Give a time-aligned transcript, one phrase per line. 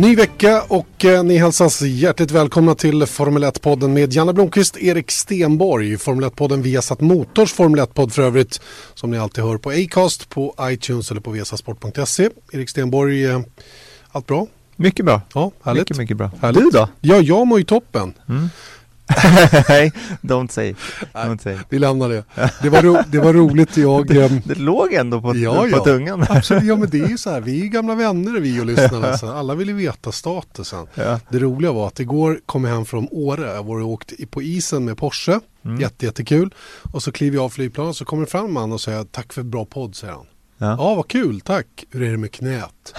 [0.00, 5.10] Ny vecka och eh, ni hälsas hjärtligt välkomna till Formel 1-podden med Janne Blomqvist, Erik
[5.10, 5.98] Stenborg.
[5.98, 8.60] Formel 1-podden Viasat Motors Formel 1-podd för övrigt
[8.94, 12.28] som ni alltid hör på Acast, på iTunes eller på viasasport.se.
[12.52, 13.40] Erik Stenborg, eh,
[14.10, 14.46] allt bra?
[14.76, 15.20] Mycket bra.
[15.34, 15.80] Ja, härligt.
[15.80, 16.30] Mycket, mycket bra.
[16.40, 16.62] Härligt.
[16.62, 16.88] Du då?
[17.00, 18.14] Ja, jag mår ju toppen.
[19.68, 19.92] Nej,
[20.22, 20.74] don't say.
[21.12, 21.58] Don't say.
[21.68, 22.24] Vi lämnar det.
[22.62, 23.76] Det var, ro, det var roligt.
[23.76, 25.84] Jag, eh, Det låg ändå på, Ja, på ja.
[25.84, 26.26] tungan.
[26.28, 29.18] Absolut, ja men det är ju så här, vi är gamla vänner vi och lyssnarna.
[29.18, 30.86] Så alla vill ju veta statusen.
[30.94, 31.20] Ja.
[31.28, 33.52] Det roliga var att igår kom jag hem från Åre.
[33.54, 35.40] Jag var och åkt i- på isen med Porsche.
[35.64, 35.80] Mm.
[35.80, 36.54] Jätte, jättekul.
[36.92, 39.32] Och så kliver jag av flygplanet så kommer det fram en man och säger tack
[39.32, 40.26] för bra podd säger han.
[40.58, 40.94] Ja, Ja.
[40.94, 41.66] vad kul, tack.
[41.90, 42.94] Hur är det med knät?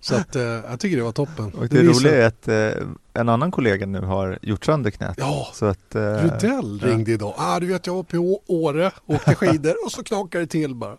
[0.00, 1.52] Så att eh, jag tycker det var toppen.
[1.54, 5.14] Och det, visar- roliga är att eh, en annan kollega nu har gjort sönder knät.
[5.18, 6.88] Ja, Så att, eh, Rudell ja.
[6.88, 7.34] ringde idag.
[7.36, 10.48] Ah, du vet jag var uppe i Å- Åre, åkte skidor och så knakade det
[10.50, 10.96] till bara.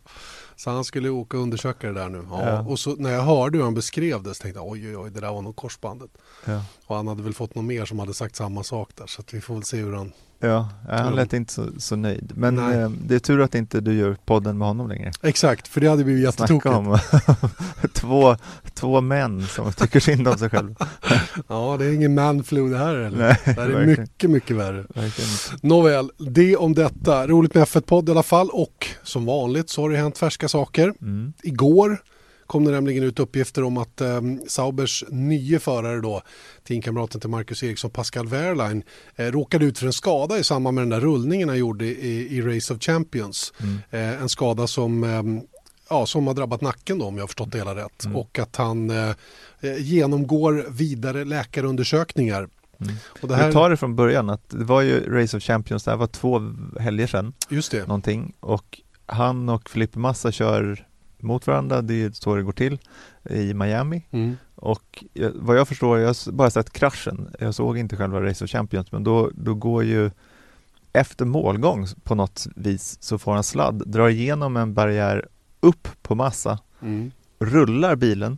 [0.56, 2.24] Så han skulle åka och undersöka det där nu.
[2.30, 2.50] Ja.
[2.50, 2.62] Ja.
[2.62, 5.10] Och så när jag hörde hur han beskrev det så tänkte jag oj oj oj
[5.12, 6.10] det där var nog korsbandet.
[6.46, 6.64] Ja.
[6.88, 9.34] Och han hade väl fått någon mer som hade sagt samma sak där så att
[9.34, 10.12] vi får väl se hur han...
[10.42, 12.32] Ja, han lät inte så, så nöjd.
[12.36, 15.12] Men eh, det är tur att inte du gör podden med honom längre.
[15.22, 16.66] Exakt, för det hade blivit jättetokigt.
[16.76, 16.98] om
[17.94, 18.36] två,
[18.74, 20.76] två män som tycker synd om sig själva.
[21.48, 23.18] Ja, det är ingen manflu det här eller?
[23.18, 24.02] Nej, det här är verkligen.
[24.02, 24.86] mycket, mycket värre.
[24.96, 25.30] Verkligen.
[25.62, 27.28] Nåväl, det om detta.
[27.28, 30.94] Roligt med F1-podd i alla fall och som vanligt så har det hänt färska saker.
[31.02, 31.34] Mm.
[31.44, 31.98] Igår
[32.52, 36.22] kom det nämligen ut uppgifter om att eh, Saubers nye förare då,
[36.68, 38.84] teamkamraten till Marcus Eriksson, Pascal Wehrlein,
[39.16, 42.38] eh, råkade ut för en skada i samband med den där rullningen han gjorde i,
[42.38, 43.54] i Race of Champions.
[43.60, 43.78] Mm.
[43.92, 45.44] Eh, en skada som, eh,
[45.90, 48.06] ja, som har drabbat nacken då om jag har förstått det hela rätt.
[48.06, 48.18] Mm.
[48.18, 49.10] Och att han eh,
[49.62, 52.48] eh, genomgår vidare läkarundersökningar.
[52.82, 52.96] Mm.
[53.22, 55.84] Och det här, Vi tar det från början att det var ju Race of Champions,
[55.84, 56.42] det här var två
[56.80, 57.34] helger sedan.
[57.50, 57.88] just det.
[57.88, 60.88] någonting och han och Felipe Massa kör
[61.24, 62.80] mot varandra, det är så det går till
[63.30, 64.38] i Miami Mm.
[64.56, 68.44] och jag, vad jag förstår, jag har bara sett kraschen, jag såg inte själva Race
[68.44, 70.12] of Champions men då, då går ju
[70.94, 75.28] efter målgång på något vis så får han sladd, drar igenom en barriär
[75.60, 77.12] upp på Massa, Mm.
[77.40, 78.38] rullar bilen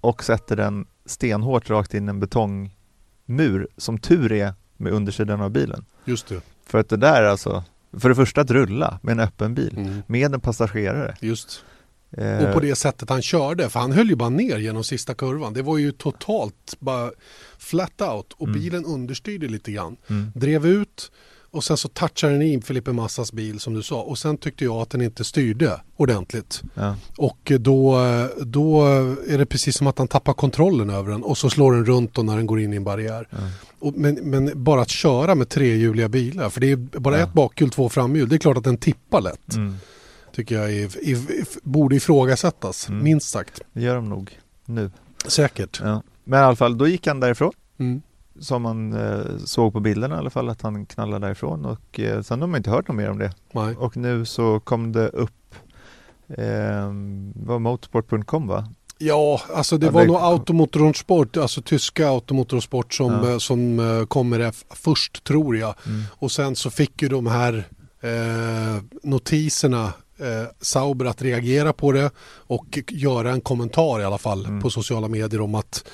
[0.00, 5.50] och sätter den stenhårt rakt in i en betongmur som tur är med undersidan av
[5.50, 5.84] bilen.
[6.04, 6.40] Just det.
[6.66, 7.64] För att det där är alltså,
[7.98, 10.02] för det första att rulla med en öppen bil Mm.
[10.06, 11.14] med en passagerare.
[11.20, 11.64] Just.
[12.18, 15.14] Eh, Och på det sättet han körde, för han höll ju bara ner genom sista
[15.14, 15.52] kurvan.
[15.52, 17.10] Det var ju totalt bara
[17.58, 18.60] flat out och Mm.
[18.60, 19.96] bilen understyrde lite grann.
[20.10, 21.10] mm, Drev ut
[21.50, 24.64] och sen så touchade den in Felipe Massas bil som du sa och sen tyckte
[24.64, 26.62] jag att den inte styrde ordentligt.
[26.74, 27.98] ja, Och då,
[28.44, 28.84] då
[29.28, 32.18] är det precis som att han tappar kontrollen över den och så slår den runt
[32.18, 33.28] och när den går in i en barriär.
[33.30, 33.36] ja.
[33.78, 37.24] Och, men, men bara att köra med trehjuliga bilar, för det är bara Ja.
[37.24, 39.54] ett bakhjul, två framhjul, det är klart att den tippar lätt.
[39.54, 39.74] Mm,
[40.34, 43.04] Tycker jag är, är, är, borde ifrågasättas, Mm.
[43.04, 43.60] minst sagt.
[43.72, 44.90] det gör de nog nu.
[45.26, 45.80] Säkert.
[45.84, 46.02] Ja.
[46.24, 48.02] Men i alla fall, då gick han därifrån Mm.
[48.40, 52.22] som man eh, såg på bilderna i alla fall att han knallade därifrån och eh,
[52.22, 53.32] sen har man inte hört något mer om det.
[53.52, 53.76] Nej.
[53.76, 55.54] Och nu så kom det upp
[56.28, 56.92] eh,
[57.34, 58.68] var motorsport.com va?
[58.98, 63.30] Ja, alltså det Ja, var det- nog Automotorsport, alltså tyska Automotorsport som, Ja.
[63.30, 65.74] eh, som eh, kommer först tror jag.
[65.86, 66.02] Mm.
[66.10, 67.68] Och sen så fick ju de här
[68.00, 74.46] eh, notiserna eh, Sauber att reagera på det och göra en kommentar i alla fall
[74.46, 74.60] Mm.
[74.62, 75.84] på sociala medier om att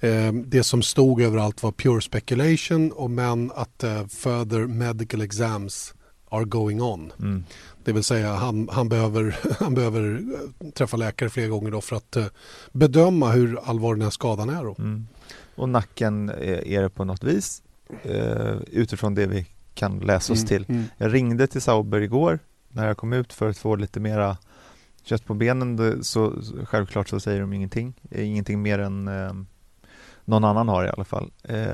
[0.00, 5.94] eh, det som stod överallt var pure speculation och men att eh, further medical exams
[6.30, 7.12] are going on.
[7.18, 7.44] Mm.
[7.84, 10.22] Det vill säga han, han, behöver, han behöver
[10.60, 12.26] eh, träffa läkare flera gånger då för att eh,
[12.72, 14.64] bedöma hur allvarlig den här skadan är.
[14.64, 14.74] Då.
[14.78, 15.06] Mm.
[15.54, 17.62] Och nacken är, det på något vis
[18.02, 20.64] eh, utifrån det vi kan läsa oss till.
[20.68, 20.84] Mm.
[20.98, 22.38] Jag ringde till Sauber igår
[22.76, 24.36] när jag kom ut för att få lite mera
[25.04, 26.04] kött på benen.
[26.04, 26.32] Så,
[26.64, 27.94] självklart så säger de ingenting.
[28.10, 29.32] Eh, Ingenting mer än eh,
[30.24, 31.30] någon annan har i alla fall.
[31.44, 31.66] Eh,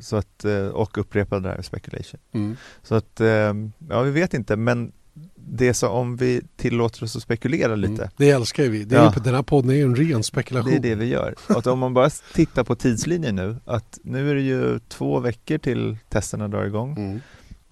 [0.00, 2.20] så att, eh, och upprepade det här speculation.
[2.32, 2.56] Mm.
[2.82, 3.54] Så att, eh,
[3.88, 4.92] ja vi vet inte men
[5.34, 8.02] det är så om vi tillåter oss att spekulera lite.
[8.02, 8.08] Mm.
[8.16, 8.84] Det älskar vi.
[8.84, 9.12] Det är Ja.
[9.16, 10.70] ju, den här podden är ju en ren spekulation.
[10.70, 11.34] Det är det vi gör.
[11.48, 15.58] Att om man bara tittar på tidslinjen nu, att nu är det ju två veckor
[15.58, 16.96] till testerna drar igång.
[16.96, 17.20] Mm.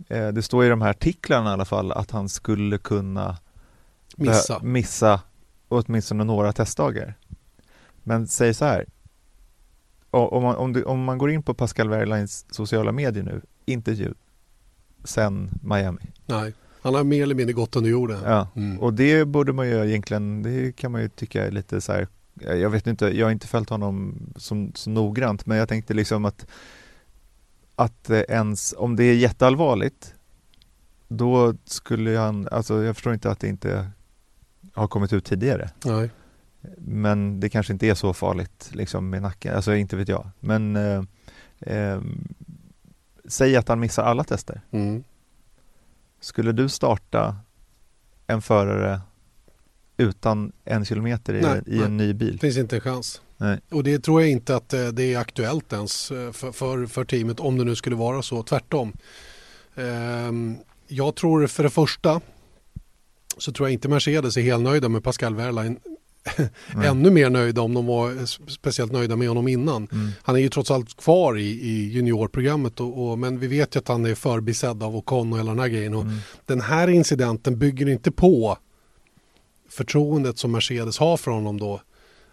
[0.08, 3.36] Eh, Det står i de här artiklarna i alla fall att han skulle kunna
[4.16, 4.60] Missa.
[4.62, 5.20] missa
[5.68, 7.14] åtminstone några testdagar.
[8.02, 8.86] Men säg så här.
[10.10, 13.92] Om man, om, du, om man går in på Pascal Wehrleins sociala medier nu, inte
[13.92, 14.14] ett ljud,
[15.04, 16.00] sen Miami.
[16.26, 16.52] Nej,
[16.82, 18.18] han har mer eller mindre gått under jorden.
[18.24, 18.78] Ja, Mm.
[18.80, 22.08] och det borde man ju egentligen, det kan man ju tycka är lite så här,
[22.34, 26.24] jag vet inte, jag har inte följt honom som, så noggrant, men jag tänkte liksom
[26.24, 26.46] att
[27.76, 30.14] att eh, ens, om det är jätteallvarligt,
[31.08, 33.90] då skulle han, alltså jag förstår inte att det inte
[34.72, 35.70] har kommit ut tidigare.
[35.84, 36.10] Nej.
[36.78, 40.30] Men det kanske inte är så farligt liksom med nacken, alltså inte vet jag.
[40.40, 41.02] Men eh,
[41.60, 42.00] eh,
[43.24, 44.60] säg att han missar alla tester.
[44.70, 45.04] Mm.
[46.20, 47.36] Skulle du starta
[48.26, 49.00] en förare
[49.96, 52.32] utan en kilometer i, Nej, i en ny bil?
[52.32, 53.22] Det finns inte en chans.
[53.38, 53.60] Nej.
[53.70, 57.04] Och det tror jag inte att eh, det är aktuellt ens eh, för, för, för
[57.04, 58.42] teamet om det nu skulle vara så.
[58.42, 58.92] Tvärtom.
[59.76, 60.56] Ehm,
[60.88, 62.20] Jag tror för det första
[63.38, 65.78] så tror jag inte Mercedes är helt nöjda med Pascal Wehrlein.
[66.84, 69.88] Ännu mer nöjda om de var speciellt nöjda med honom innan.
[69.92, 70.10] Mm.
[70.22, 73.78] Han är ju trots allt kvar i, i juniorprogrammet och, och, men vi vet ju
[73.78, 75.94] att han är förbisedd av Ocon och hela den här grejen.
[75.94, 76.16] Och Mm.
[76.46, 78.58] Den här incidenten bygger inte på
[79.70, 81.80] förtroendet som Mercedes har för honom då.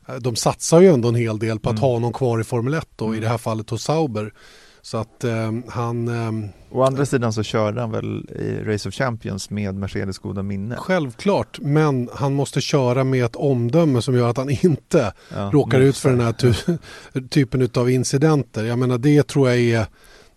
[0.07, 1.81] Eh, De satsar ju ändå en hel del på att Mm.
[1.81, 3.21] ha honom kvar i Formel 1 då, i Mm.
[3.21, 4.33] det här fallet hos Sauber.
[4.81, 8.95] Så att eh, han, eh, Å andra sidan så körde han väl i Race of
[8.95, 10.75] Champions med Mercedes goda minne.
[10.75, 15.79] självklart, men han måste köra med ett omdöme som gör att han inte Ja, råkar
[15.79, 16.77] ut för den här ty-
[17.29, 18.63] typen av incidenter.
[18.63, 19.85] Jag menar det tror jag är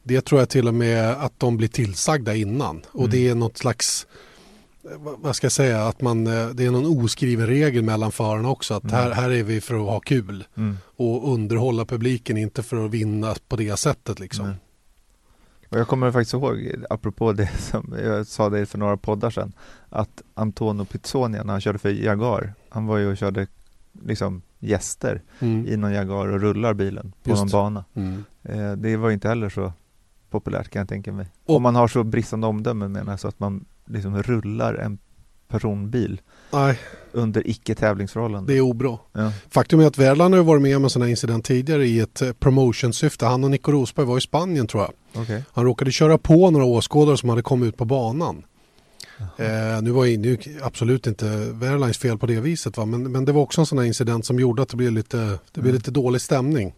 [0.03, 2.83] det tror jag till och med att de blir tillsagda innan.
[2.93, 3.11] Och Mm.
[3.11, 4.07] det är något slags
[4.99, 8.49] vad- vad ska jag säga, att man, eh, det är någon oskriven regel mellan förarna
[8.49, 8.75] också.
[8.75, 8.95] Att Mm.
[8.97, 10.77] här, här är vi för att ha kul Mm.
[10.97, 14.47] och underhålla publiken, inte för att vinna på det sättet liksom.
[14.47, 14.57] Nej.
[15.71, 19.53] Och jag kommer faktiskt ihåg, apropå det som jag sa det för några poddar sedan,
[19.89, 23.47] att Antonio Pizzonia när han körde för Jaguar, han var ju och körde
[24.05, 25.67] liksom gäster Mm.
[25.67, 27.41] i någon Jaguar och rullar bilen på Just.
[27.43, 27.85] någon bana.
[27.95, 28.25] Mm.
[28.43, 29.73] Eh, det var ju inte heller så
[30.31, 31.27] populärt kan jag tänka mig.
[31.47, 34.99] Och- Om man har så bristande omdöme menar jag, så att man liksom rullar en
[35.49, 36.21] personbil
[36.53, 36.79] Nej,
[37.13, 38.47] under icke tävlingsförhållanden.
[38.55, 38.99] det är obra.
[39.13, 39.33] Ja.
[39.51, 42.23] Faktum är att Verlan har varit med om en sån här incident tidigare i ett
[42.23, 43.27] eh, promotionsyfte.
[43.27, 45.23] Han och Nico Rosberg var i Spanien tror jag.
[45.23, 45.43] Okej.
[45.53, 48.43] Han råkade köra på några åskådare som hade kommit ut på banan.
[49.19, 52.85] Eh, nu var nu absolut inte Verlines fel på det viset va?
[52.85, 55.17] Men, men det var också en sån här incident som gjorde att det blev lite,
[55.19, 55.75] det blev Mm.
[55.75, 56.75] lite dålig stämning.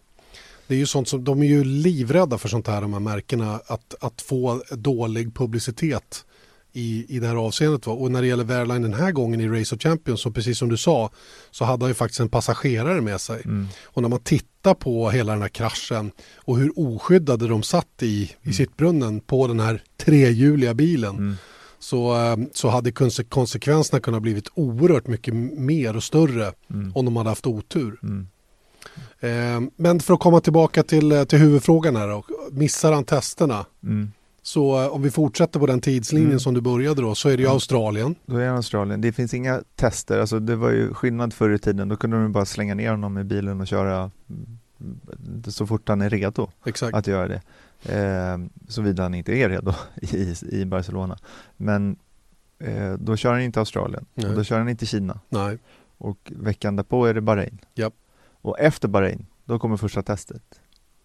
[0.67, 3.59] Det är ju sånt som, de är ju livrädda för sånt här de här märkena
[3.67, 6.25] att, att få dålig publicitet
[6.73, 7.87] i, i det här avseendet.
[7.87, 7.93] Va?
[7.93, 10.69] Och när det gäller Verline den här gången i Race of Champions så precis som
[10.69, 11.09] du sa
[11.51, 13.41] så hade han ju faktiskt en passagerare med sig.
[13.45, 13.67] Mm.
[13.85, 18.31] Och när man tittar på hela den här kraschen och hur oskyddade de satt i,
[18.43, 21.35] i sittbrunnen på den här trehjuliga bilen Mm.
[21.79, 26.91] så, eh, så hade konse- konsekvenserna kunnat blivit oerhört mycket mer och större Mm.
[26.95, 27.99] om de hade haft otur.
[28.03, 28.27] Mm.
[29.19, 32.23] Eh, Men för att komma tillbaka till, eh, till huvudfrågan här då.
[32.51, 34.11] Missar han testerna Mm.
[34.49, 36.39] Så eh, om vi fortsätter på den tidslinjen Mm.
[36.39, 37.53] som du började då så är det ju Ja.
[37.53, 38.15] Australien.
[38.25, 39.01] Då är han Australien.
[39.01, 41.87] Det finns inga tester, alltså det var ju skillnad förr i tiden.
[41.89, 44.59] Då kunde de bara slänga ner honom i bilen och köra mm,
[45.47, 46.95] så fort han är redo Exakt.
[46.95, 47.41] att göra det.
[47.97, 48.37] Eh,
[48.67, 51.17] Såvida han inte är redo i, i Barcelona.
[51.57, 51.95] Men
[52.59, 54.29] eh, då kör han inte Australien Nej.
[54.29, 55.19] och då kör han inte Kina.
[55.29, 55.57] Nej.
[55.97, 57.57] Och veckan därpå är det Bahrain.
[57.75, 57.93] Japp.
[58.41, 60.43] Och efter Bahrain, då kommer första testet.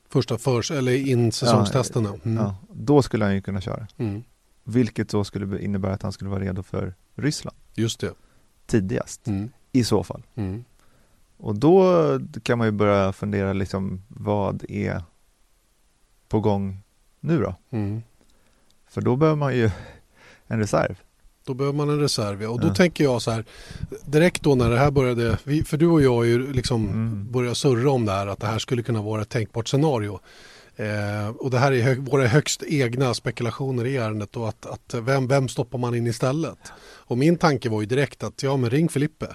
[0.09, 2.09] Första förs eller in säsongstesterna.
[2.25, 2.37] Mm.
[2.37, 3.87] Ja, då skulle han ju kunna köra.
[3.97, 4.23] Mm.
[4.65, 8.13] Vilket då skulle innebära att han skulle vara redo för Ryssland Just det.
[8.67, 9.51] tidigast Mm.
[9.73, 10.23] i så fall.
[10.35, 10.65] Mm.
[11.37, 11.93] Och då
[12.43, 15.03] kan man ju börja fundera liksom vad är
[16.29, 16.79] på gång
[17.21, 17.55] nu då?
[17.71, 18.03] Mm.
[18.87, 19.71] För då behöver man ju
[20.47, 21.01] en reserv.
[21.47, 22.49] Då behöver man en reserv ja.
[22.49, 22.75] och då Ja.
[22.75, 23.45] tänker jag så här
[24.07, 27.33] direkt då när det här började, vi, för du och jag ju liksom Mm.
[27.33, 30.21] börjat surra om det här att det här skulle kunna vara ett tänkbart scenario.
[30.77, 34.95] Eh, och det här är hö- våra högst egna spekulationer i ärendet och att, att
[34.95, 36.59] vem, vem stoppar man in istället?
[36.83, 39.27] Och min tanke var ju direkt att ja men ring Filippe.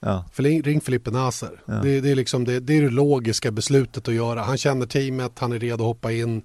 [0.00, 1.62] Ja, För ring, ring Filippe Naser.
[1.66, 1.74] Ja.
[1.74, 4.42] Det, det, är liksom det, det är det logiska beslutet att göra.
[4.42, 6.42] Han känner teamet, han är redo att hoppa in.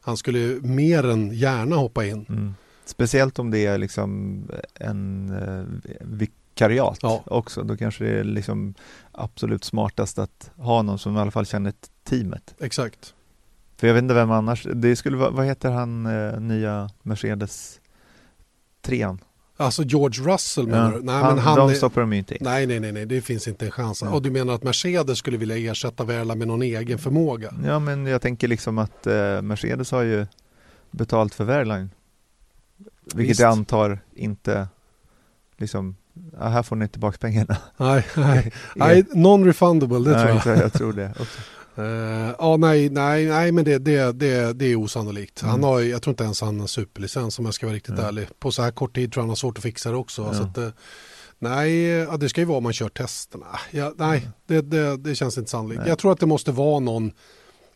[0.00, 2.26] Han skulle mer än gärna hoppa in.
[2.28, 2.54] mm.
[2.88, 4.42] Speciellt om det är liksom
[4.74, 7.22] en eh, vikariat Ja.
[7.26, 7.62] också.
[7.62, 8.74] Då kanske det är liksom
[9.12, 11.72] absolut smartast att ha någon som i alla fall känner
[12.04, 12.54] teamet.
[12.60, 13.14] Exakt.
[13.76, 17.80] För jag vet inte vem annars, det skulle vara, vad heter han eh, nya Mercedes
[18.82, 19.18] trean?
[19.56, 21.02] Alltså George Russell menar du?
[21.02, 22.40] Nej, han, men han de är, stoppar de ju inte in.
[22.44, 24.02] nej, nej, nej, nej, det finns inte en chans.
[24.02, 24.14] Mm.
[24.14, 27.54] Och du menar att Mercedes skulle vilja ersätta Verla med någon egen förmåga?
[27.64, 30.26] Ja men jag tänker liksom att eh, Mercedes har ju
[30.90, 31.90] betalt för Wehrlein.
[33.14, 33.40] Vilket Visst.
[33.40, 34.68] jag antar inte
[35.56, 35.96] liksom
[36.40, 37.56] ja, här får ni tillbaka pengarna.
[37.76, 40.64] Nej, nej, nej non-refundable, det nej, tror jag.
[40.64, 41.40] jag tror det också.
[41.78, 45.42] Uh, ja, nej, nej, nej, men det, det, det, det är osannolikt.
[45.42, 45.50] Mm.
[45.50, 48.04] Han har, jag tror inte ens han har superlicens om jag ska vara riktigt Mm.
[48.04, 48.28] ärlig.
[48.38, 50.22] På så här kort tid tror jag han har svårt att fixa det också.
[50.22, 50.34] Ja.
[50.34, 50.68] Så att, eh,
[51.38, 53.46] nej, ja, det ska ju vara om man kör testerna.
[53.70, 55.80] Ja, nej, det, det, det känns inte sannolikt.
[55.80, 55.88] Nej.
[55.88, 57.12] Jag tror att det måste vara någon,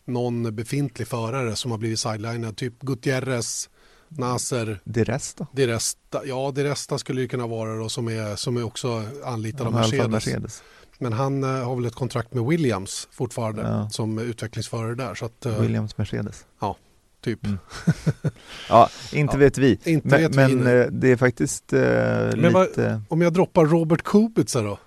[0.05, 2.57] någon befintlig förare som har blivit sidelinad.
[2.57, 3.69] Typ Gutierrez,
[4.17, 5.47] Nasser, Det resten.
[5.51, 6.21] Di Resta.
[6.25, 9.73] Ja, Di Resta skulle ju kunna vara då som är, som är också anlitad av
[9.73, 10.07] Mercedes.
[10.07, 10.63] Mercedes.
[10.99, 13.89] Men han eh, har väl ett kontrakt med Williams fortfarande Ja.
[13.89, 15.15] som utvecklingsförare där.
[15.15, 16.45] Så att, eh, Williams Mercedes.
[17.23, 17.45] typ.
[17.45, 17.57] Mm.
[18.69, 19.79] Ja, inte Ja, vet vi.
[19.85, 20.81] inte men vet vi men nu.
[20.81, 23.01] eh, det är faktiskt eh, Men vad- lite...
[23.09, 24.79] Om jag droppar Robert Kubica då?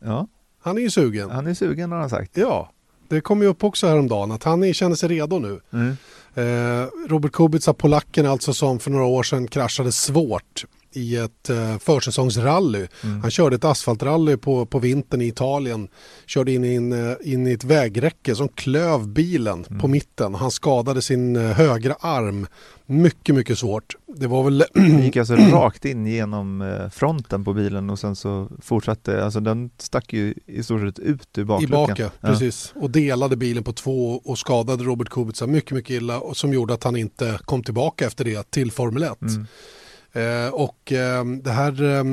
[0.00, 0.28] Ja,
[0.62, 1.30] Han är ju sugen.
[1.30, 2.36] han är sugen har han sagt.
[2.36, 2.70] Ja,
[3.08, 5.60] det kom ju upp också häromdagen att han är, känner sig redo nu.
[5.72, 5.96] Mm.
[6.36, 11.78] Eh, Robert Kubica, polacken alltså som för några år sedan kraschade svårt i ett eh,
[11.78, 12.86] försäsongsrally.
[13.02, 13.20] Mm.
[13.20, 15.88] Han körde ett asfaltrally på, på vintern i Italien.
[16.26, 19.80] Körde in i, en, eh, in i ett vägräcke som klöv bilen Mm.
[19.80, 20.34] på mitten.
[20.34, 22.46] Han skadade sin högra arm.
[22.86, 23.96] Mycket, mycket svårt.
[24.16, 24.64] Det var väl...
[24.74, 29.40] Han gick alltså rakt in genom eh, fronten på bilen och sen så fortsatte, alltså
[29.40, 31.86] den stack ju i stort sett ut ur I bakluckan.
[31.86, 32.10] bak, ja.
[32.20, 32.72] precis.
[32.76, 36.74] Och delade bilen på två och skadade Robert Kubica mycket, mycket illa och som gjorde
[36.74, 39.12] att han inte kom tillbaka efter det till Formel 1.
[39.22, 39.46] Mm.
[40.12, 42.04] Eh, och eh, det här eh,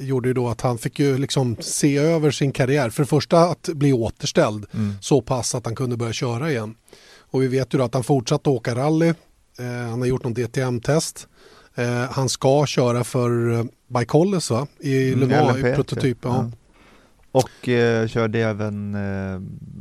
[0.00, 2.90] gjorde ju då att han fick ju liksom se över sin karriär.
[2.90, 4.94] För det första att bli återställd Mm.
[5.00, 6.74] så pass att han kunde börja köra igen.
[7.18, 9.12] Och vi vet ju då att han fortsatte åka rally.
[9.58, 11.28] Eh, han har gjort någon DTM-test.
[11.74, 13.64] Eh, han ska köra för eh,
[14.50, 14.66] va?
[14.80, 16.18] I Mm, Le Mans, LMP, i prototyp.
[16.22, 16.30] Ja.
[16.30, 16.50] ja.
[17.32, 19.40] Och eh, körde även eh,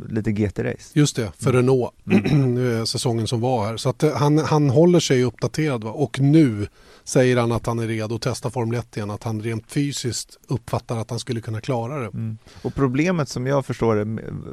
[0.09, 0.91] lite GT-race.
[0.93, 1.91] Just det, för Renault.
[2.33, 3.77] Nu är säsongen som var här.
[3.77, 5.83] Så att eh, han, han håller sig uppdaterad.
[5.83, 5.91] Va?
[5.91, 6.67] Och nu
[7.03, 9.11] säger han att han är redo att testa Formel 1 igen.
[9.11, 12.07] Att han rent fysiskt uppfattar att han skulle kunna klara det.
[12.07, 12.37] Mm.
[12.61, 14.05] Och problemet som jag förstår det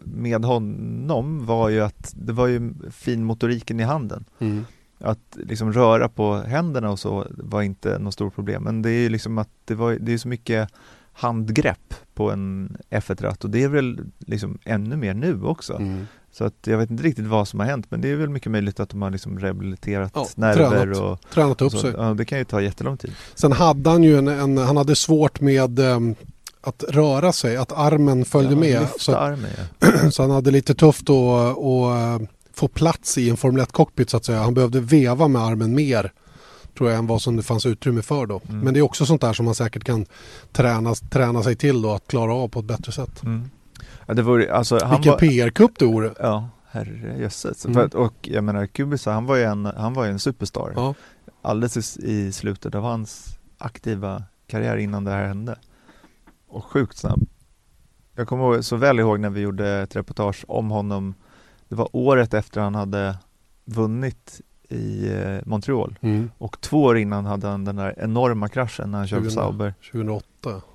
[0.05, 4.25] med- honom var ju att det var ju fin motoriken i handen.
[4.39, 4.65] Mm.
[5.00, 8.62] Att liksom röra på händerna och så var inte något stort problem.
[8.62, 10.69] Men det är ju liksom att det, var, det är så mycket
[11.12, 15.75] handgrepp på en F1-ratt och det är väl liksom ännu mer nu också.
[15.75, 16.07] Mm.
[16.33, 18.52] Så att jag vet inte riktigt vad som har hänt men det är väl mycket
[18.52, 21.78] möjligt att de har liksom rehabiliterat Ja, nerver tränat och, Tränat och upp så.
[21.78, 21.93] sig.
[21.97, 23.12] Ja, det kan ju ta jättelång tid.
[23.35, 26.14] Sen hade han ju en, en han hade svårt med ehm,
[26.61, 28.88] att röra sig, att armen följde ja, med.
[28.99, 29.50] Så, armen
[29.81, 30.11] ja.
[30.11, 32.28] så han hade lite tufft att, att eh,
[32.59, 34.43] få plats i en Formel 1-cockpit så att säga.
[34.43, 36.12] Han behövde veva med armen mer
[36.79, 38.41] tror jag än vad som det fanns utrymme för då.
[38.49, 38.61] Mm.
[38.61, 40.07] Men det är också sånt där som man säkert kan
[40.53, 43.23] träna, träna sig till då att klara av på ett bättre sätt.
[43.23, 43.50] Mm.
[44.07, 46.15] ja det vore, alltså, han Vilken var, PR-kupp det vore.
[46.19, 47.67] Ja, herrejösses.
[47.67, 47.88] Mm.
[47.95, 50.73] Och jag menar Kubica, han var ju en, han var en superstar.
[50.77, 50.95] Ja.
[51.43, 55.59] Alldeles i, slutet av hans aktiva karriär innan det här hände.
[56.49, 57.29] Och sjukt snabb.
[58.15, 61.15] Jag kommer så väl ihåg när vi gjorde ett reportage om honom.
[61.69, 63.19] Det var året efter han hade
[63.65, 65.99] vunnit i eh, Montreal.
[66.01, 66.31] Mm.
[66.39, 69.43] Och två år innan hade han den där enorma kraschen när han körde 2000.
[69.43, 69.75] Sauber.
[69.93, 70.27] 2008.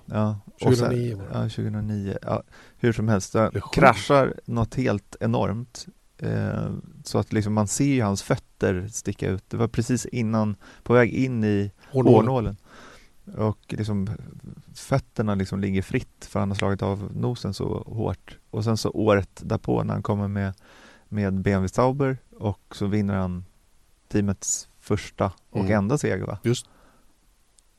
[0.06, 1.30] Ja, och sen- 2009 var det.
[1.34, 2.18] Ja, 2009.
[2.22, 2.44] Ja,
[2.78, 5.88] hur som helst, han kraschar något helt enormt.
[6.18, 6.70] Eh,
[7.04, 9.44] så att liksom man ser ju hans fötter sticka ut.
[9.50, 12.58] Det var precis innan, på väg in i hårnålen.
[13.38, 14.10] Och liksom
[14.76, 18.38] fötterna liksom ligger fritt för han har slagit av nosen så hårt.
[18.50, 20.54] Och sen så året därpå när han kommer med,
[21.14, 23.46] med BMW Sauber och så vinner han
[24.12, 25.72] teamets första och Mm.
[25.78, 26.38] enda seger va?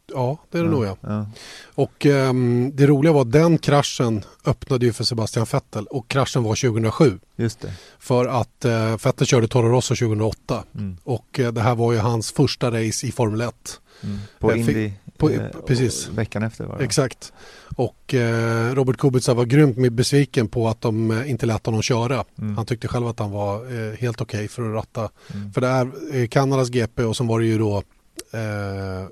[0.06, 0.96] Ja, det är det nog ja.
[1.00, 1.26] ja.
[1.74, 6.42] Och ehm, det roliga var att den kraschen öppnade ju för Sebastian Vettel och kraschen
[6.42, 7.20] var 2007.
[7.36, 7.72] Just det.
[7.98, 10.96] För att eh, Vettel körde Toro Rosso 2008 Mm.
[11.04, 13.80] och eh, det här var ju hans första race i Formel 1.
[14.02, 14.18] Mm.
[14.38, 14.92] På Indy
[15.28, 16.08] på- eh, precis.
[16.08, 16.84] Veckan efter var det.
[16.84, 17.32] Exakt.
[17.76, 21.82] Och eh, Robert Kubica var grymt med besviken på att de eh, inte lät honom
[21.82, 22.24] köra.
[22.38, 22.56] Mm.
[22.56, 23.56] Han tyckte själv att han var
[23.90, 25.08] eh, helt okej för att ratta.
[25.34, 25.52] Mm.
[25.52, 25.90] För det är
[26.22, 27.82] eh, Kanadas GP och så var det ju då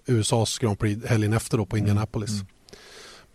[0.07, 2.31] USAs Grand Prix helgen efter då på Indianapolis.
[2.31, 2.47] Mm.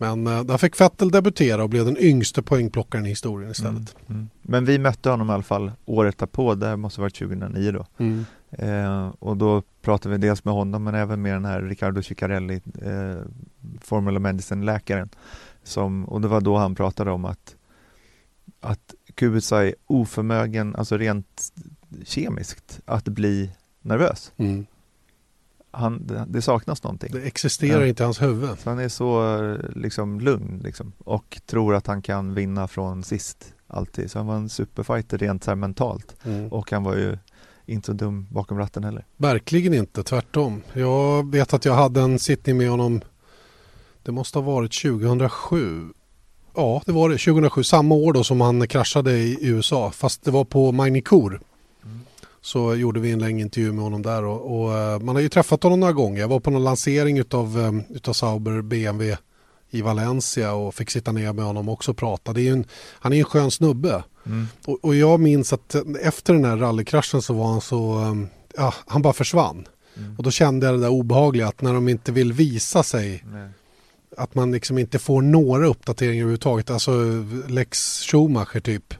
[0.00, 3.74] Men eh, där fick Vettel debutera och blev den yngste poängplockaren i historien istället.
[3.76, 3.84] Mm.
[4.08, 4.28] Mm.
[4.42, 7.86] Men vi mötte honom i alla fall året därpå, det måste ha varit 2009 då.
[7.98, 8.24] Mm.
[8.50, 12.60] Eh, och då pratade vi dels med honom men även med den här Riccardo Ciccarelli,
[12.82, 13.22] eh,
[13.80, 15.08] Formula Medicine-läkaren.
[15.62, 17.56] Som, och det var då han pratade om att,
[18.60, 21.42] att Kubica är oförmögen, alltså rent
[22.04, 23.50] kemiskt, att bli
[23.82, 24.32] nervös.
[24.36, 24.66] Mm.
[25.70, 27.10] Han, det, det saknas någonting.
[27.12, 27.86] Det existerar Ja.
[27.86, 28.58] inte i hans huvud.
[28.58, 33.02] Så han är så eh, liksom lugn liksom, och tror att han kan vinna från
[33.04, 34.10] sist alltid.
[34.10, 36.16] Så han var en superfighter rent så mentalt.
[36.24, 36.48] Mm.
[36.52, 37.18] Och han var ju
[37.68, 39.04] inte så dum bakom ratten heller.
[39.16, 40.62] Verkligen inte, tvärtom.
[40.72, 43.00] Jag vet att jag hade en sittning med honom
[44.02, 45.88] Det måste ha varit 2007.
[46.54, 47.18] Ja, det var det.
[47.18, 49.90] 2007, samma år då som han kraschade i USA.
[49.90, 51.40] Fast det var på Magnicour.
[51.84, 52.00] Mm.
[52.40, 54.24] Så gjorde vi en längre intervju med honom där.
[54.24, 56.20] Och, och, eh, man har ju träffat honom några gånger.
[56.20, 59.16] Jag var på någon lansering utav, eh, utav Sauber BMW
[59.70, 62.32] i Valencia och fick sitta ner med honom också och prata.
[62.32, 62.64] Det är en,
[63.00, 64.04] han är en skön snubbe.
[64.28, 64.46] Mm.
[64.66, 68.14] Och, och, jag minns att efter den här rallykraschen så var han så, eh,
[68.56, 69.68] ja, han bara försvann.
[69.96, 70.16] Mm.
[70.16, 73.48] Och då kände jag det där obehagliga att när de inte vill visa sig Nej.
[74.16, 76.70] att man liksom inte får några uppdateringar överhuvudtaget.
[76.70, 76.92] Alltså
[77.48, 78.94] Lex Schumacher typ.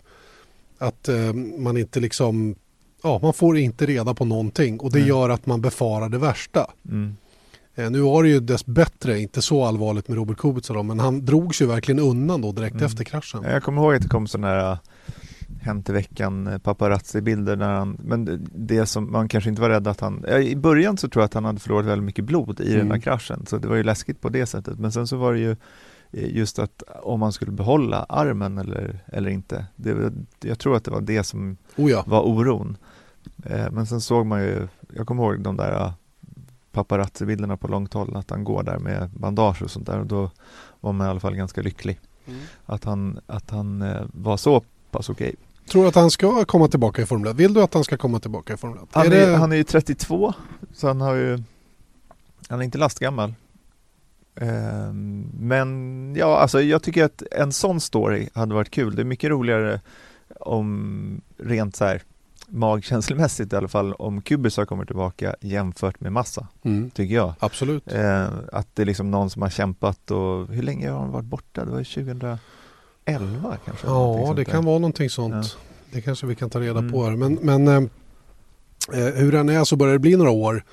[0.78, 2.54] Att eh, man inte liksom,
[3.02, 5.08] ja man får inte reda på någonting och det Nej.
[5.08, 6.70] gör att man befarar det värsta.
[6.88, 7.16] Mm.
[7.78, 11.25] Eh, nu var det ju dess bättre inte så allvarligt med Robert Kubica men han
[11.25, 12.87] drogs ju verkligen undan då direkt mm.
[12.87, 13.42] efter kraschen.
[13.42, 14.78] Jag kommer ihåg att det kom sådana här
[15.61, 19.88] Hänt i veckan eh, paparazzi-bilder när han, men det som man kanske inte var rädd
[19.88, 22.62] att han, i början så tror jag att han hade förlorat väldigt mycket blod i
[22.62, 22.78] mm.
[22.78, 23.00] den här mm.
[23.00, 25.50] kraschen, så det var ju läskigt på det sättet, men sen så var det ju
[26.12, 29.66] eh, just att om man skulle behålla armen eller, eller inte.
[29.76, 32.04] Det, jag tror att det var det som oh ja.
[32.06, 32.76] var oron.
[33.44, 35.92] Eh, men sen såg man ju, jag kommer ihåg de där
[36.85, 40.30] paparazzi-bilderna på långt håll, att han går där med bandage och sånt där och då
[40.80, 42.00] var man i alla fall ganska lycklig.
[42.26, 42.40] Mm.
[42.66, 45.28] Att han, att han var så pass okej.
[45.28, 45.37] Okay.
[45.68, 47.37] Tror du att han ska komma tillbaka i Formel 1?
[47.37, 48.88] Vill du att han ska komma tillbaka i Formel 1?
[48.92, 49.37] Han är, är det...
[49.37, 50.32] han är ju 32,
[50.75, 51.42] så han har ju
[52.49, 53.35] Han är inte lastgammal.
[54.35, 58.97] Um, men ja, alltså jag tycker att en sån story hade varit kul.
[58.97, 59.80] Det är mycket roligare
[60.40, 62.02] om rent så här
[62.49, 66.90] magkänslomässigt i alla fall om Kubica kommer tillbaka jämfört med Massa, mm.
[66.90, 67.35] tycker jag.
[67.38, 67.93] Absolut.
[67.93, 71.25] Eh, att det är liksom någon som har kämpat och hur länge har han varit
[71.25, 71.64] borta?
[71.64, 72.38] Det var 2000
[73.05, 73.87] 11 kanske?
[73.87, 75.35] Ja, det kan vara någonting sånt.
[75.35, 75.61] Ja.
[75.90, 76.93] Det kanske vi kan ta reda mm.
[76.93, 77.17] på här.
[77.17, 77.76] Men, men eh,
[78.93, 80.64] eh hur den är så börjar det bli några år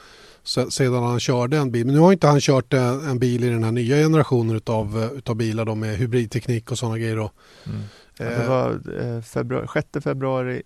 [0.45, 1.85] sedan han körde en bil.
[1.85, 5.03] Men nu har inte han kört en, en bil i den här nya generationen utav,
[5.03, 7.15] eh, utav bilar då med hybridteknik och sådana grejer.
[7.15, 7.31] Då.
[7.65, 7.81] Mm.
[8.17, 10.63] Ja, det var eh, februari, 6 februari,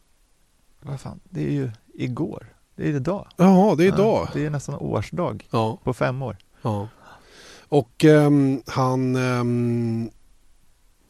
[0.82, 2.46] vad fan, det är ju igår.
[2.76, 3.28] Det är idag.
[3.38, 4.28] Jaha, det är idag.
[4.28, 5.80] Ja, det är nästan årsdag ja.
[5.84, 6.38] på fem år.
[6.62, 6.88] Ja.
[7.70, 10.10] Och um, han um,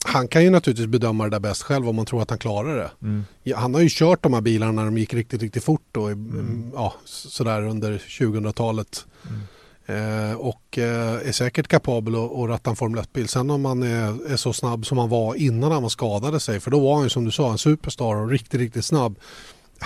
[0.05, 2.77] han kan ju naturligtvis bedöma det där bäst själv om man tror att han klarar
[2.77, 2.91] det.
[3.01, 3.25] Mm.
[3.55, 6.71] Han har ju kört de här bilarna när de gick riktigt, riktigt fort då, mm.
[6.75, 9.05] ja, sådär under 2000-talet.
[9.27, 9.39] Mm.
[9.86, 13.27] Eh, och eh, är säkert kapabel att, att ratta en Formel 1-bil.
[13.27, 16.71] Sen om man är, är, så snabb som han var innan han skadade sig, för
[16.71, 19.19] då var han ju som du sa en superstar och riktigt, riktigt snabb.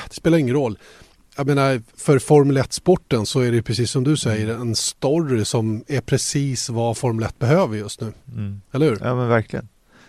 [0.09, 0.77] Det spelar ingen roll.
[1.35, 4.61] Jag menar, för Formel 1-sporten så är det precis som du säger mm.
[4.61, 8.13] en story som är precis vad Formel 1 behöver just nu.
[8.27, 8.61] Mm.
[8.71, 8.97] Eller hur?
[9.01, 9.67] Ja men verkligen.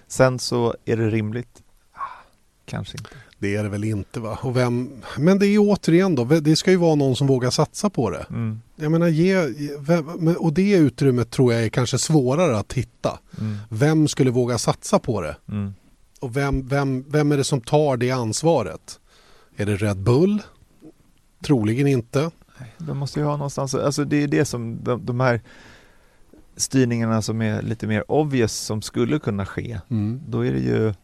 [0.08, 1.62] Sen så är det rimligt?
[1.92, 1.98] Ah,
[2.66, 3.10] kanske inte.
[3.38, 4.38] Det är det väl inte va?
[4.42, 7.90] Och vem, men det är återigen då, det ska ju vara någon som vågar satsa
[7.90, 8.26] på det.
[8.30, 8.60] Mm.
[8.76, 9.36] Jag menar, ge,
[10.38, 13.18] och det utrymmet tror jag är kanske svårare att hitta.
[13.40, 13.56] Mm.
[13.68, 15.36] Vem skulle våga satsa på det?
[15.48, 15.74] Mm.
[16.20, 19.00] Och vem, vem, vem är det som tar det ansvaret?
[19.56, 20.42] Är det Red Bull?
[21.44, 22.30] Troligen inte.
[22.78, 25.40] De måste ju ha någonstans, alltså det är det som de, de här
[26.56, 30.20] styrningarna som är lite mer obvious som skulle kunna ske, mm.
[30.28, 30.94] då är det ju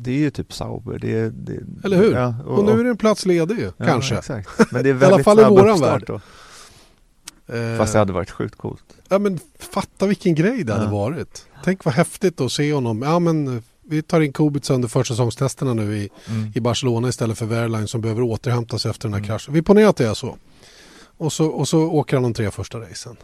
[0.00, 0.98] det är ju typ Sauber.
[0.98, 2.12] Det är, det, Eller hur?
[2.12, 4.16] Ja, och, och, nu är det en plats ledig ju, ja, kanske.
[4.16, 4.50] Exakt.
[4.72, 6.04] Men det är väldigt I alla fall i våran värld.
[6.06, 6.20] Då.
[7.54, 8.84] Eh, Fast det hade varit sjukt coolt.
[9.08, 10.78] Ja men fatta vilken grej det ja.
[10.78, 11.46] hade varit.
[11.64, 13.02] Tänk vad häftigt att se honom.
[13.02, 16.52] Ja men vi tar in Kubica under försäsongstesterna nu i, mm.
[16.54, 19.28] i Barcelona istället för Wehrlein som behöver återhämta sig efter den här mm.
[19.28, 19.54] kraschen.
[19.54, 20.36] Vi ponerar att det är så.
[21.16, 23.16] Och så, och så åker han de tre första racen.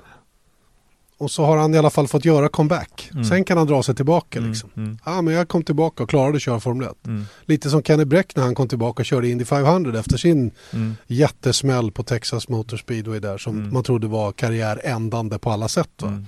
[1.18, 3.10] Och så har han i alla fall fått göra comeback.
[3.12, 3.24] Mm.
[3.24, 4.70] Sen kan han dra sig tillbaka mm, liksom.
[4.76, 4.98] Mm.
[5.04, 7.06] Ja, men jag kom tillbaka och klarade att köra Formel 1.
[7.06, 7.24] Mm.
[7.44, 10.96] Lite som Kenny Bräck när han kom tillbaka och körde Indy 500 efter sin mm.
[11.06, 13.72] jättesmäll på Texas Motor Speedway där som mm.
[13.72, 16.02] man trodde var karriärändande på alla sätt.
[16.02, 16.26] Mm.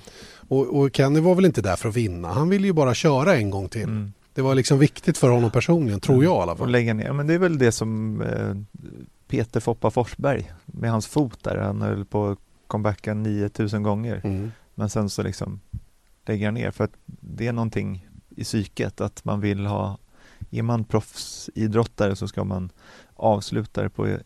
[0.48, 2.32] Och, och, Kenny var väl inte där för att vinna.
[2.32, 4.10] Han ville ju bara köra en gång till.
[4.36, 6.66] Det var liksom viktigt för honom personligen, tror jag i alla fall.
[6.66, 7.12] Och lägga ner.
[7.12, 8.54] Men det är väl det som eh,
[9.28, 11.56] Peter Foppa Forsberg med hans fot där.
[11.56, 14.50] Han höll på att comebacka 9000 gånger.
[14.74, 15.60] Men sen så liksom
[16.26, 19.98] lägger jag ner för att det är någonting i psyket att man vill ha,
[20.50, 22.70] är man proffsidrottare så ska man
[23.14, 24.18] avsluta det på i,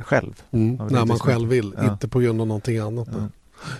[0.00, 0.42] själv.
[0.50, 1.92] Mm, man när man själv vill, ja.
[1.92, 3.08] inte på grund av någonting annat.
[3.12, 3.28] Ja.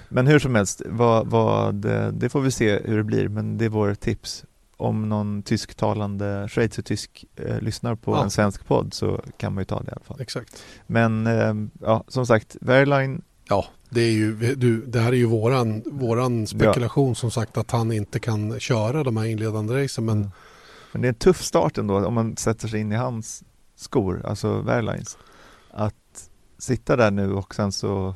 [0.08, 1.74] Men hur som helst, vad, vad,
[2.12, 4.44] det får vi se hur det blir, men det är vårt tips.
[4.82, 8.22] Om någon tysktalande schweizertysk eh, lyssnar på ja.
[8.22, 10.20] en svensk podd så kan man ju ta det i alla fall.
[10.20, 10.62] Exakt.
[10.86, 15.26] Men eh, ja, som sagt, Verline Ja, det, är ju, du, det här är ju
[15.26, 17.14] våran, våran spekulation ja.
[17.14, 20.04] som sagt att han inte kan köra de här inledande racen.
[20.04, 20.18] Men...
[20.18, 20.30] Mm.
[20.92, 23.44] men det är en tuff start ändå om man sätter sig in i hans
[23.76, 25.18] skor, alltså Verlines.
[25.70, 28.14] Att sitta där nu och sen så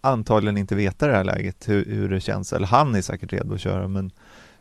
[0.00, 3.54] antagligen inte veta det här läget hur, hur det känns, eller han är säkert redo
[3.54, 4.10] att köra men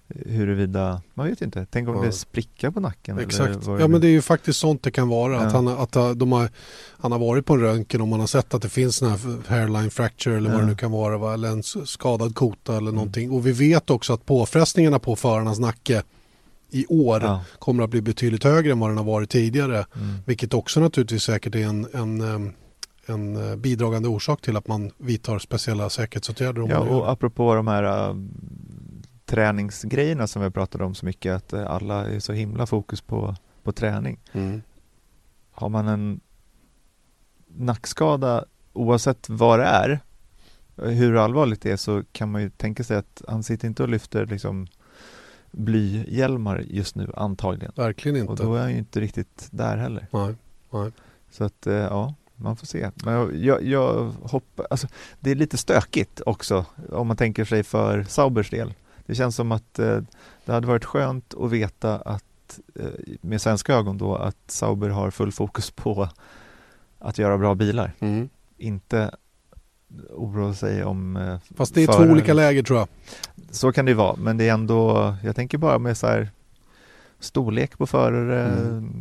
[0.10, 2.02] huruvida, man vet inte, tänk om ja.
[2.02, 3.20] det sprickar på nacken?
[3.20, 5.34] Exakt, ja men det är ju faktiskt sånt det kan vara.
[5.34, 5.40] Ja.
[5.40, 6.50] Att, han, att de har,
[6.98, 9.20] han har varit på en röntgen och man har sett att det finns sån här
[9.48, 10.56] hairline fracture eller ja.
[10.56, 11.34] vad det nu kan vara, va?
[11.34, 12.96] eller en skadad kota eller mm.
[12.96, 13.32] någonting.
[13.32, 16.04] Och vi vet också att påfrestningarna på förarnas nacke
[16.72, 17.44] i år ja.
[17.60, 19.86] kommer att bli betydligt högre än vad den har varit tidigare.
[19.96, 20.16] Mm.
[20.26, 22.54] Vilket också naturligtvis säkert är en, en
[23.10, 26.68] en eh, bidragande orsak till att man vidtar speciella säkerhetsåtgärder.
[26.70, 28.16] Ja, och apropå de här uh,
[29.28, 33.36] träningsgrejerna som vi pratade om så mycket, att uh, alla är så himla fokus på,
[33.64, 34.20] på träning.
[34.32, 34.62] Mm.
[35.52, 36.20] Har man en
[37.48, 40.00] nackskada, oavsett vad det är,
[40.76, 43.90] hur allvarligt det är, så kan man ju tänka sig att han sitter inte och
[43.90, 44.68] lyfter liksom
[45.52, 47.72] blyhjälmar just nu antagligen.
[47.76, 48.32] Verkligen inte.
[48.32, 50.08] Och då är han ju inte riktigt där heller.
[50.12, 50.36] Nej,
[50.72, 50.92] nej.
[51.32, 52.92] Så att, ja, man får se.
[53.06, 54.88] Men jag, jag, jag hoppas, alltså,
[55.20, 58.74] det är lite stökigt också om man tänker sig för Saubers del.
[59.08, 60.00] Det känns som att eh,
[60.46, 62.86] det hade varit skönt att veta att eh,
[63.22, 66.10] med svenska ögon då att Sauber har full fokus på
[67.00, 67.94] att göra bra bilar.
[68.00, 68.30] Mm.
[68.58, 69.12] Inte
[70.10, 72.06] oroa sig om eh, Fast det är förare.
[72.06, 72.88] två olika läger tror jag.
[73.52, 76.30] Så kan det vara, men det är ändå, jag tänker bara med så här
[77.20, 78.94] storlek på förare, mm.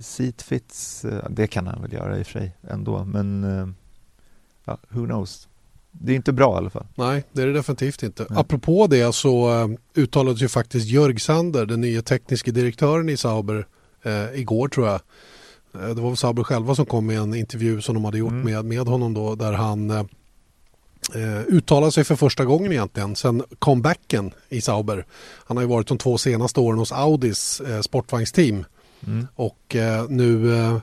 [0.00, 3.44] seatfits, det kan han väl göra i och för sig ändå, men
[4.64, 5.49] ja, who knows.
[5.92, 6.86] Det är inte bra i alla fall.
[6.94, 8.26] Nej, det är det definitivt inte.
[8.30, 8.38] Nej.
[8.38, 13.66] Apropå det så uh, uttalade ju faktiskt Jörg Sander, den nya tekniska direktören i Sauber,
[14.06, 15.00] uh, igår tror jag.
[15.74, 18.32] Uh, det var väl Sauber själva som kom med en intervju som de hade gjort
[18.32, 18.44] mm.
[18.44, 20.08] med, med honom då, där han
[21.14, 25.06] eh, uttalar sig för första gången egentligen sen comebacken i Sauber.
[25.44, 28.64] Han har ju varit de två senaste åren hos Audis eh, sportvagnsteam
[29.06, 29.26] mm.
[29.34, 30.76] och eh, nu eh,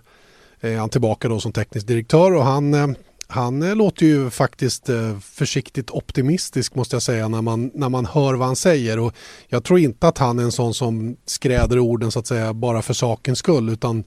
[0.59, 2.95] är han tillbaka då som teknisk direktör och han
[3.27, 4.89] han eh, låter ju faktiskt
[5.21, 8.99] försiktigt optimistisk måste jag säga när man, när man hör vad han säger.
[8.99, 9.13] Och
[9.47, 12.81] jag tror inte att han är en sån som skräder orden så att säga bara
[12.81, 14.03] för sakens skull utan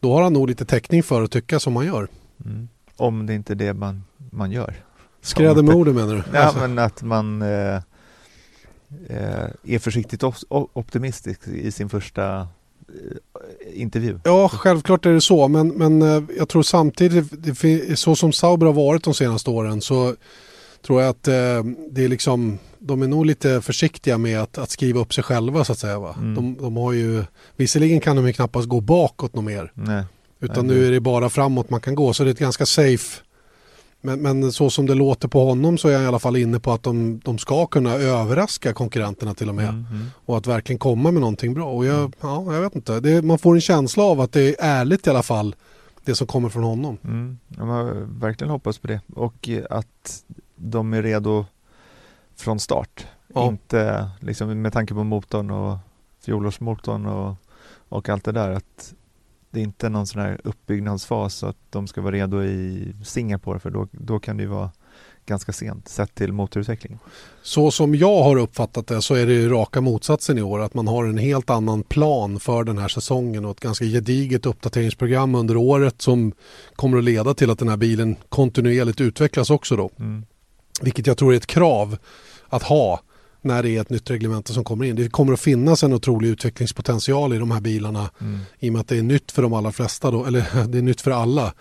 [0.00, 2.08] då har han nog lite täckning för att tycka som man gör.
[2.44, 2.68] Mm.
[2.96, 4.84] Om det inte är det man, man gör.
[5.20, 6.22] Skräder med orden menar du?
[6.32, 6.60] Ja, alltså.
[6.60, 7.74] men att man eh,
[9.08, 12.46] eh, är försiktigt optimistisk i sin första eh,
[13.72, 14.20] intervju.
[14.24, 17.24] Ja, självklart är det så, men, men eh, jag tror samtidigt,
[17.60, 20.14] det, så som Sauber har varit de senaste åren så
[20.86, 24.70] tror jag att eh, det är liksom, de är nog lite försiktiga med att, att
[24.70, 25.98] skriva upp sig själva så att säga.
[25.98, 26.14] Va?
[26.18, 26.34] Mm.
[26.34, 27.24] De, de, har ju,
[27.56, 29.72] visserligen kan de ju knappast gå bakåt något mer.
[29.74, 30.04] Nej.
[30.40, 32.66] Utan Nej, nu är det bara framåt man kan gå, så det är ett ganska
[32.66, 33.22] safe
[34.04, 36.60] men, men så som det låter på honom så är han i alla fall inne
[36.60, 39.68] på att de, de ska kunna överraska konkurrenterna till och med.
[39.68, 40.06] Mm, mm.
[40.24, 41.70] Och att verkligen komma med någonting bra.
[41.70, 44.54] Och jag, ja, jag vet inte, det, man får en känsla av att det är
[44.58, 45.54] ärligt i alla fall
[46.04, 46.98] det som kommer från honom.
[47.04, 47.38] Mm.
[47.48, 49.00] man verkligen hoppas på det.
[49.14, 50.24] Och att
[50.56, 51.46] de är redo
[52.36, 53.06] från start.
[53.34, 53.48] Ja.
[53.48, 55.78] Inte liksom med tanke på motorn och
[56.24, 57.34] fjolårsmotorn och,
[57.88, 58.50] och allt det där.
[58.50, 58.94] Att
[59.54, 63.58] det är inte någon sån här uppbyggnadsfas så att de ska vara redo i Singapore
[63.58, 64.70] för då, då kan det ju vara
[65.26, 66.98] ganska sent sett till motorutveckling.
[67.42, 70.88] Så som jag har uppfattat det så är det raka motsatsen i år att man
[70.88, 75.56] har en helt annan plan för den här säsongen och ett ganska gediget uppdateringsprogram under
[75.56, 76.32] året som
[76.76, 79.90] kommer att leda till att den här bilen kontinuerligt utvecklas också då.
[79.98, 80.24] Mm.
[80.82, 81.96] Vilket jag tror är ett krav
[82.48, 83.00] att ha
[83.44, 84.96] när det är ett nytt reglemente som kommer in.
[84.96, 88.40] Det kommer att finnas en otrolig utvecklingspotential i de här bilarna mm.
[88.58, 90.82] i och med att det är nytt för de allra flesta, då, eller det är
[90.82, 91.54] nytt för alla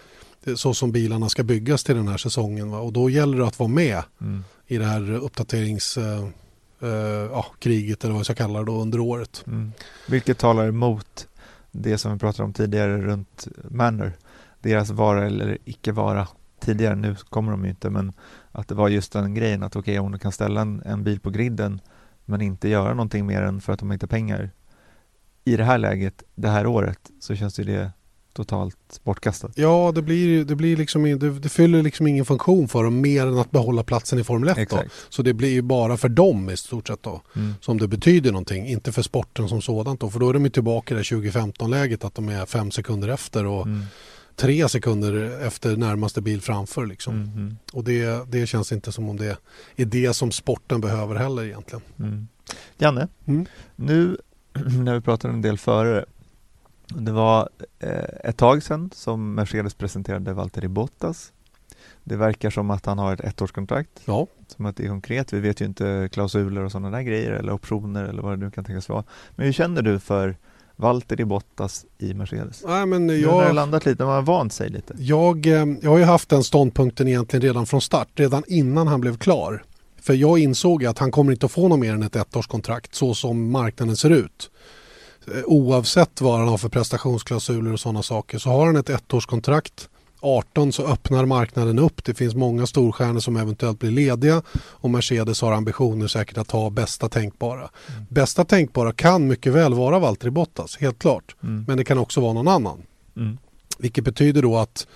[0.55, 2.71] så som bilarna ska byggas till den här säsongen.
[2.71, 2.79] Va?
[2.79, 4.43] Och då gäller det att vara med mm.
[4.67, 6.35] i det här uppdateringskriget
[6.83, 6.89] uh,
[7.31, 9.43] ja, eller vad jag ska kalla det då, under året.
[9.47, 9.71] Mm.
[10.07, 11.27] Vilket talar emot
[11.71, 14.13] det som vi pratade om tidigare runt Manor.
[14.61, 16.27] Deras vara eller icke vara.
[16.59, 18.13] Tidigare, nu kommer de ju inte, men
[18.53, 21.19] att det var just den grejen att okej, okay, du kan ställa en, en bil
[21.19, 21.81] på griden
[22.25, 24.51] men inte göra någonting mer än för att de inte har pengar.
[25.45, 27.91] I det här läget, det här året, så känns det
[28.33, 29.51] totalt bortkastat.
[29.55, 33.27] Ja, det blir, det blir liksom, det, det fyller liksom ingen funktion för dem mer
[33.27, 34.83] än att behålla platsen i Formel 1 då.
[35.09, 37.21] Så det blir ju bara för dem i stort sett då.
[37.35, 37.53] Mm.
[37.61, 40.09] Som det betyder någonting, inte för sporten som sådant då.
[40.09, 43.45] För då är de ju tillbaka i det 2015-läget att de är fem sekunder efter
[43.45, 43.83] och mm
[44.35, 46.85] tre sekunder efter närmaste bil framför.
[46.85, 47.13] Liksom.
[47.13, 47.57] Mm.
[47.73, 49.37] Och det, det känns inte som om det
[49.75, 51.81] är det som sporten behöver heller egentligen.
[51.99, 52.27] Mm.
[52.77, 53.45] Janne, mm.
[53.75, 54.17] nu
[54.83, 56.05] när vi pratar en del förare.
[56.87, 61.31] Det var eh, ett tag sedan som Mercedes presenterade Valtteri Bottas.
[62.03, 64.01] Det verkar som att han har ett ettårskontrakt.
[64.05, 64.27] Ja.
[64.47, 65.33] Som att det är konkret.
[65.33, 68.51] Vi vet ju inte klausuler och sådana där grejer eller optioner eller vad det nu
[68.51, 69.03] kan tänkas vara.
[69.35, 70.35] Men hur känner du för
[70.75, 72.63] Valtteri Bottas i Mercedes?
[72.67, 74.93] Nej, men Nu har det jag, landat lite, man har vant sig lite.
[74.97, 79.01] jag, eh, jag har ju haft den ståndpunkten egentligen redan från start, redan innan han
[79.01, 79.63] blev klar.
[80.01, 83.13] För jag insåg att han kommer inte att få något mer än ett ettårskontrakt så
[83.13, 84.49] som marknaden ser ut.
[85.27, 89.89] Eh, Oavsett vad han har för prestationsklausuler och sådana saker så har han ett ettårskontrakt
[90.23, 92.03] 18 så öppnar marknaden upp.
[92.03, 96.69] Det finns många storstjärnor som eventuellt blir lediga och Mercedes har ambitioner säkert att ha
[96.69, 97.69] bästa tänkbara.
[98.09, 101.35] Bästa tänkbara kan mycket väl vara Valtteri Bottas, helt klart.
[101.43, 101.65] Mm.
[101.67, 102.83] Men det kan också vara någon annan.
[103.17, 103.37] Mm.
[103.77, 104.87] Vilket betyder då att,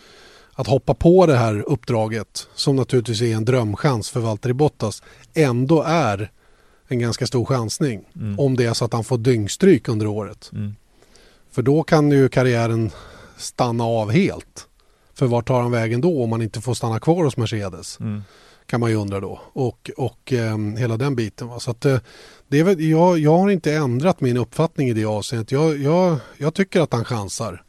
[0.54, 5.84] att hoppa på det här uppdraget, som naturligtvis är en drömchans för Valtteri Bottas, ändå
[5.84, 6.32] är
[6.88, 8.04] en ganska stor chansning.
[8.16, 8.40] Mm.
[8.40, 10.50] Om det är så att han får dyngstryk under året.
[10.54, 10.76] Mm.
[11.52, 12.92] För då kan ju karriären
[13.38, 14.68] stanna av helt.
[15.18, 18.00] För vart tar han vägen då om man inte får stanna kvar hos Mercedes?
[18.00, 18.24] Mm.
[18.66, 19.42] Kan man ju undra då.
[19.54, 21.48] Och, och ehm, hela den biten.
[21.48, 21.60] Va?
[21.60, 22.00] Så att, eh,
[22.48, 25.52] det är väl, jag, jag har inte ändrat min uppfattning i det avseendet.
[25.52, 27.64] Jag, jag, jag tycker att han chansar.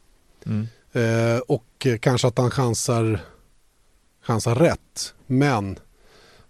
[0.45, 0.67] Mm.
[0.91, 3.19] Eh, och eh, kanske att han chansar,
[4.23, 5.13] chansar rätt.
[5.27, 5.79] Men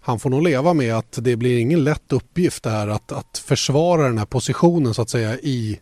[0.00, 3.38] han får nog leva med att det blir ingen lätt uppgift det här att, att
[3.38, 5.80] försvara den här positionen så att säga i,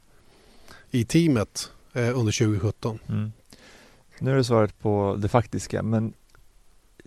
[0.91, 2.99] i teamet eh, under 2017.
[3.09, 3.33] Mm.
[4.21, 6.13] Nu är det svaret på det faktiska, men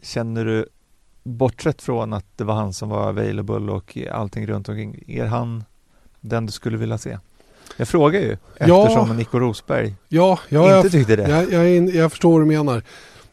[0.02, 0.65] känner du,
[1.24, 5.63] bortsett från att det var han som var available och allting runt omkring, är han
[6.19, 7.17] den du skulle vilja se?
[7.78, 8.84] Jag frågar ju Ja.
[8.84, 11.30] eftersom Nico Rosberg Ja, ja jag, inte tyckte det.
[11.30, 12.84] jag, jag, jag förstår vad du menar.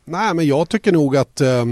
[0.04, 1.64] Nej, men jag tycker nog att eh,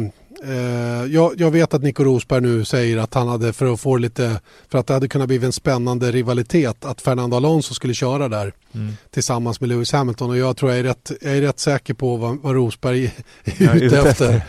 [1.10, 4.40] jag, jag vet att Nico Rosberg nu säger att han hade för att få lite
[4.68, 8.52] för att det hade kunnat bli en spännande rivalitet att Fernando Alonso skulle köra där
[8.76, 8.96] Mm.
[9.10, 12.16] tillsammans med Lewis Hamilton och jag tror jag är rätt, jag är rätt säker på
[12.16, 13.04] vad, vad Rosberg
[13.44, 14.46] är är ute efter.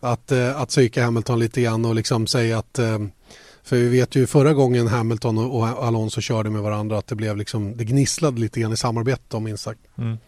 [0.00, 2.98] Att, eh, att psyka Hamilton lite grann och liksom säga att eh,
[3.62, 7.14] för vi vet ju förra gången Hamilton och, och Alonso körde med varandra att det
[7.14, 9.80] blev liksom det gnisslade lite grann i samarbetet om minst sagt.
[9.98, 10.18] Mm.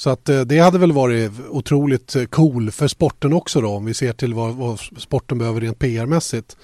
[0.00, 3.84] Så att eh, det hade väl varit otroligt eh, cool för sporten också då om
[3.84, 6.56] vi ser till vad, vad sporten behöver rent PR-mässigt.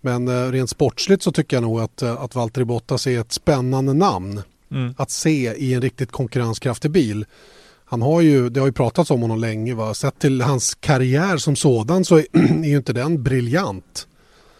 [0.00, 3.94] Men eh, rent sportsligt så tycker jag nog att, att Valtteri Bottas är ett spännande
[3.94, 4.94] namn Mm.
[4.98, 7.26] att se i en riktigt konkurrenskraftig bil.
[7.84, 9.94] Han har ju, det har ju pratats om honom länge va.
[9.94, 12.26] Sett till hans karriär som sådan så är,
[12.64, 14.06] är ju inte den briljant.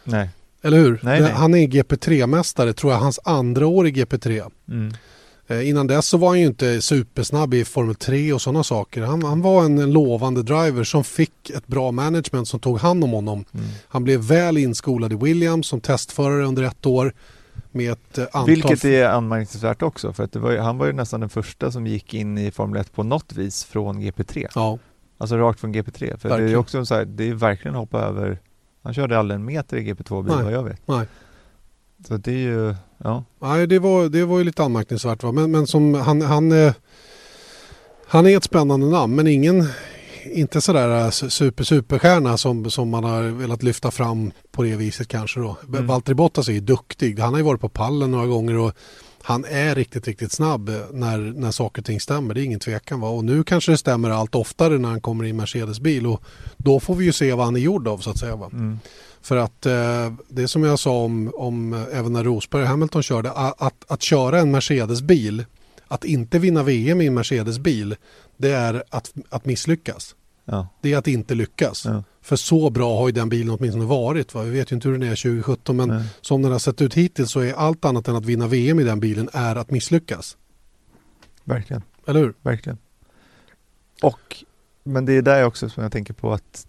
[0.04, 0.28] Nej.
[0.62, 1.00] Eller hur?
[1.02, 1.32] Nej, nej.
[1.32, 4.50] Han är GP3-mästare tror jag, hans andra år i GP3.
[4.68, 4.94] Mm.
[5.46, 9.02] Eh, innan dess så var han ju inte supersnabb i Formel 3 och sådana saker.
[9.02, 13.04] Han, han var en, en lovande driver som fick ett bra management som tog hand
[13.04, 13.44] om honom.
[13.54, 13.66] Mm.
[13.88, 17.14] Han blev väl inskolad i Williams som testförare under ett år
[17.70, 18.46] med ett eh, antal...
[18.46, 22.14] Vilket är anmärkningsvärt också, för att var han var ju nästan den första som gick
[22.14, 24.46] in i Formel 1 på något vis från GP3.
[24.54, 24.78] Ja,
[25.18, 26.16] Alltså rakt från GP3.
[26.16, 28.38] För det är också så här, det är verkligen hoppa över
[28.82, 30.44] Han körde aldrig en meter i GP2-bil Nej.
[30.44, 30.88] vad jag vet.
[30.88, 31.06] nej.
[32.08, 33.24] Så det är ju, ja.
[33.40, 35.22] Nej, det var, det var ju lite anmärkningsvärt.
[35.22, 35.32] Va?
[35.32, 36.72] Men, men som han, han, eh,
[38.06, 39.68] han är ett spännande namn men ingen,
[40.24, 45.08] inte sådär eh, super, superstjärna som, som man har velat lyfta fram på det viset
[45.08, 45.56] kanske då.
[45.68, 45.86] Mm.
[45.86, 47.18] Valtteri Bottas är ju duktig.
[47.18, 48.72] Han har ju varit på pallen några gånger och
[49.22, 52.34] han är riktigt, riktigt snabb eh, när, när saker och ting stämmer.
[52.34, 53.00] Det är ingen tvekan.
[53.00, 53.08] Va?
[53.08, 56.22] Och nu kanske det stämmer allt oftare när han kommer i en Mercedes-bil och
[56.56, 58.36] då får vi ju se vad han är gjord av så att säga.
[58.36, 58.50] Va?
[58.52, 58.78] Mm.
[59.24, 63.02] För att eh, det som jag sa om, om eh, även när Rosberg och Hamilton
[63.02, 65.44] körde, a- att, att köra en Mercedes-bil,
[65.88, 67.96] att inte vinna VM i en Mercedes-bil,
[68.36, 70.14] det är att, att misslyckas.
[70.44, 70.68] ja.
[70.82, 71.84] Det är att inte lyckas.
[71.84, 72.02] ja.
[72.22, 74.34] För så bra har ju den bilen åtminstone varit.
[74.34, 74.42] Va?
[74.42, 76.04] Vi vet ju inte hur den är 2017 men Nej.
[76.20, 78.84] som den har sett ut hittills så är allt annat än att vinna VM i
[78.84, 80.36] den bilen är att misslyckas.
[81.44, 81.82] Verkligen.
[82.06, 82.34] Eller hur?
[82.42, 82.78] Verkligen.
[84.02, 84.44] Och,
[84.84, 86.66] men det är där också som jag tänker på att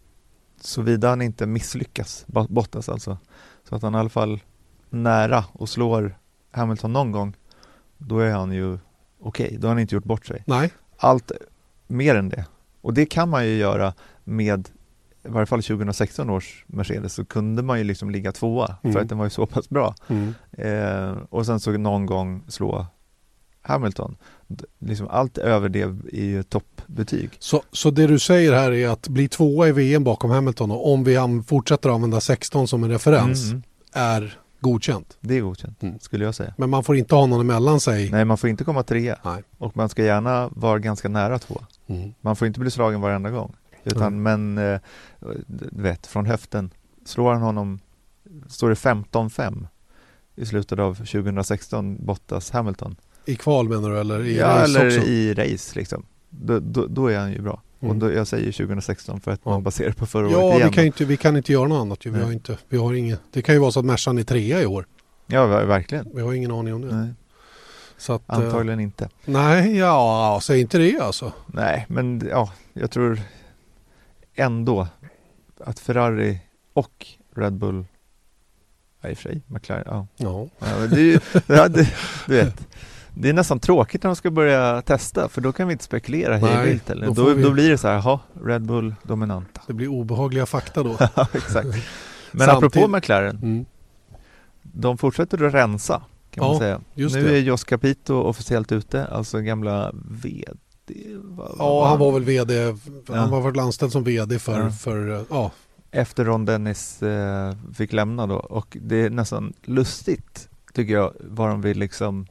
[0.65, 3.17] såvida han inte misslyckas, Bo- Bottas alltså,
[3.69, 4.39] så att han i alla fall
[4.89, 6.17] nära och slår
[6.51, 7.33] Hamilton någon gång,
[7.97, 8.77] då är han ju
[9.19, 10.43] okej, då har han inte gjort bort sig.
[10.47, 11.31] Nej, Allt
[11.87, 12.45] mer än det.
[12.81, 14.69] Och det kan man ju göra med
[15.23, 18.93] i varje fall 2016 års Mercedes så kunde man ju liksom ligga tvåa Mm.
[18.93, 19.95] för att den var ju så pass bra.
[20.07, 20.33] mm.
[20.51, 22.85] Eh, och sen så någon gång slå
[23.61, 24.17] Hamilton.
[24.79, 27.29] Liksom allt över det är ju toppbetyg.
[27.39, 30.93] Så, så det du säger här är att bli tvåa i VM bakom Hamilton och
[30.93, 35.17] om vi fortsätter använda 16 som en referens Mm, är godkänt.
[35.21, 35.99] det är godkänt, Mm.
[35.99, 36.53] skulle jag säga.
[36.57, 38.09] Men man får inte ha någon emellan sig.
[38.11, 39.43] Nej, man får inte komma trea Nej.
[39.57, 41.61] och man ska gärna vara ganska nära två.
[41.87, 42.13] Mm.
[42.21, 43.55] Man får inte bli slagen varenda gång.
[43.83, 44.79] Utan, Men, eh,
[45.71, 46.69] vet, från höften,
[47.05, 47.79] slår han honom,
[48.47, 49.67] står det 15-5
[50.35, 52.95] i slutet av 2016, Bottas Hamilton.
[53.25, 54.99] I kval menar du eller i ja, race eller också?
[55.09, 56.05] i race liksom.
[56.29, 57.61] Då, då, då är han ju bra.
[57.81, 57.91] Mm.
[57.91, 59.51] Och då, jag säger 2016 för att Ja.
[59.51, 60.69] man baserar på förra Ja, året igen.
[60.69, 62.05] vi kan, inte, vi kan inte göra något annat.
[62.05, 62.21] Vi Nej.
[62.21, 64.65] har inte, vi har inget, det kan ju vara så att Mercan är trea i
[64.65, 64.85] år.
[65.27, 66.07] Ja, ver- verkligen.
[66.15, 66.95] Vi har ingen aning om det.
[66.95, 67.13] Nej.
[68.09, 69.09] Att, eh, Antagligen inte.
[69.25, 71.31] nej, ja, säg inte det alltså.
[71.47, 73.19] Nej, men ja, jag tror
[74.35, 74.87] ändå
[75.59, 76.39] att Ferrari
[76.73, 77.85] och Red Bull,
[79.01, 80.07] ja, i och för sig, McLaren, ja.
[80.17, 81.89] Ja, ja det ja, det,
[82.27, 82.67] du vet,
[83.17, 86.37] det är nästan tråkigt när de ska börja testa för då kan vi inte spekulera
[86.37, 89.61] hej vilt då Då, får då, vi- blir det så här, jaha, Red Bull dominanta.
[89.67, 90.91] det blir obehagliga fakta då.
[91.33, 91.67] Exakt.
[92.31, 93.65] Men Samtidigt- apropå McLaren, Mm.
[94.61, 96.01] de fortsätter att rensa
[96.31, 96.81] kan man Ja, säga.
[96.93, 97.37] just nu det.
[97.37, 100.53] är Jos Capito officiellt ute, alltså gamla VD.
[101.23, 102.75] vad- Ja, vad han var väl vd, Ja.
[103.15, 104.69] han var väl anställd som vd för, Ja.
[104.71, 105.51] för ja,
[105.91, 111.49] efter Ron Dennis eh, fick lämna då och det är nästan lustigt tycker jag vad
[111.49, 112.27] de vill liksom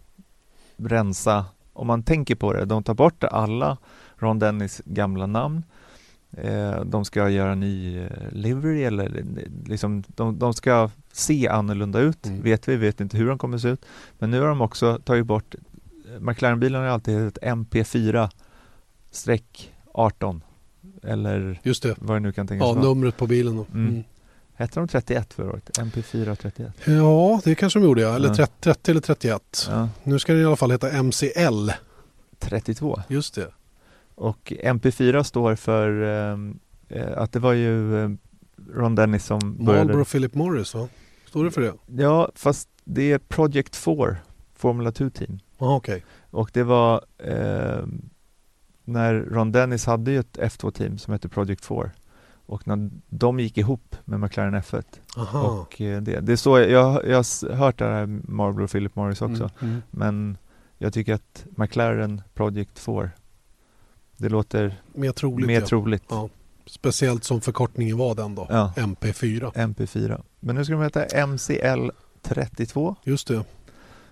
[0.76, 2.64] rensa om man tänker på det.
[2.64, 3.76] De tar bort alla
[4.16, 5.62] Ron Dennis gamla namn.
[6.36, 9.24] Eh, de ska göra ny eh, livery eller eh,
[9.66, 12.42] liksom de, de ska se annorlunda ut Mm.
[12.42, 13.84] vet vi, vet inte hur de kommer se ut.
[14.18, 15.54] Men nu har de också tagit bort
[16.20, 18.30] McLaren-bilarna har alltid hetat MP4
[19.10, 20.42] streck 18
[21.02, 21.94] eller just det.
[21.98, 22.84] vad det nu kan tänkas Ja, vara.
[22.84, 23.66] numret på bilen då.
[23.74, 23.88] Mm.
[23.88, 24.04] Mm.
[24.56, 25.78] Hette de 31 förra året?
[25.78, 26.72] MP4 31?
[26.84, 28.14] Ja, det kanske de gjorde ja.
[28.14, 28.34] Eller Ja.
[28.34, 29.66] 30, 30 eller 31.
[29.70, 31.70] Ja, Nu ska det i alla fall heta MCL.
[32.38, 33.00] 32.
[33.08, 33.48] Just det.
[34.14, 38.10] Och MP4 står för ehm, eh, att det var ju eh,
[38.74, 39.84] Ron Dennis som började.
[39.84, 40.88] Marlboro Philip Morris va?
[41.28, 42.02] Står det för det?
[42.02, 44.16] Ja, fast det är Project 4,
[44.56, 45.38] Formula 2 team.
[45.58, 46.04] Ja, okej.
[46.30, 48.08] Och det var ehm,
[48.84, 51.90] när Ron Dennis hade ju ett F2-team som hette Project 4.
[52.46, 54.84] Och när de gick ihop med McLaren F1
[55.16, 55.40] Aha.
[55.40, 59.22] och eh, det, det är så jag, jag, har hört det här Marlboro Philip Morris
[59.22, 59.42] också.
[59.42, 59.82] Mm, mm.
[59.90, 60.38] Men
[60.78, 63.10] jag tycker att McLaren Project 4
[64.16, 65.66] Det låter Mer troligt mer ja.
[65.66, 66.04] troligt.
[66.08, 66.28] Ja.
[66.66, 68.46] Speciellt som förkortningen var den då.
[68.50, 69.52] Ja, MP4.
[69.52, 70.22] MP4.
[70.40, 71.90] Men nu ska de heta MCL
[72.22, 73.44] 32 Just det.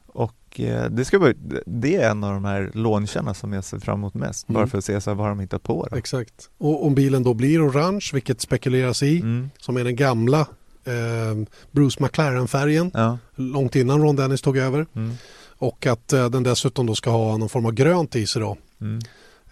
[0.06, 1.32] och eh, det, ska vara,
[1.66, 4.48] det är en av de här launcherna som jag ser fram emot mest.
[4.48, 4.54] Mm.
[4.60, 5.88] Bara för att se så här, vad de hittat på.
[5.90, 5.96] Då.
[5.96, 6.50] Exakt.
[6.58, 9.50] Och om bilen då blir orange, vilket spekuleras i, Mm.
[9.58, 10.40] som är den gamla
[10.84, 13.18] eh, Bruce McLaren-färgen, Ja.
[13.34, 14.86] långt innan Ron Dennis tog över.
[14.94, 15.14] Mm.
[15.58, 18.56] Och att eh, den dessutom då ska ha någon form av grönt i sig då.
[18.80, 18.98] Mm.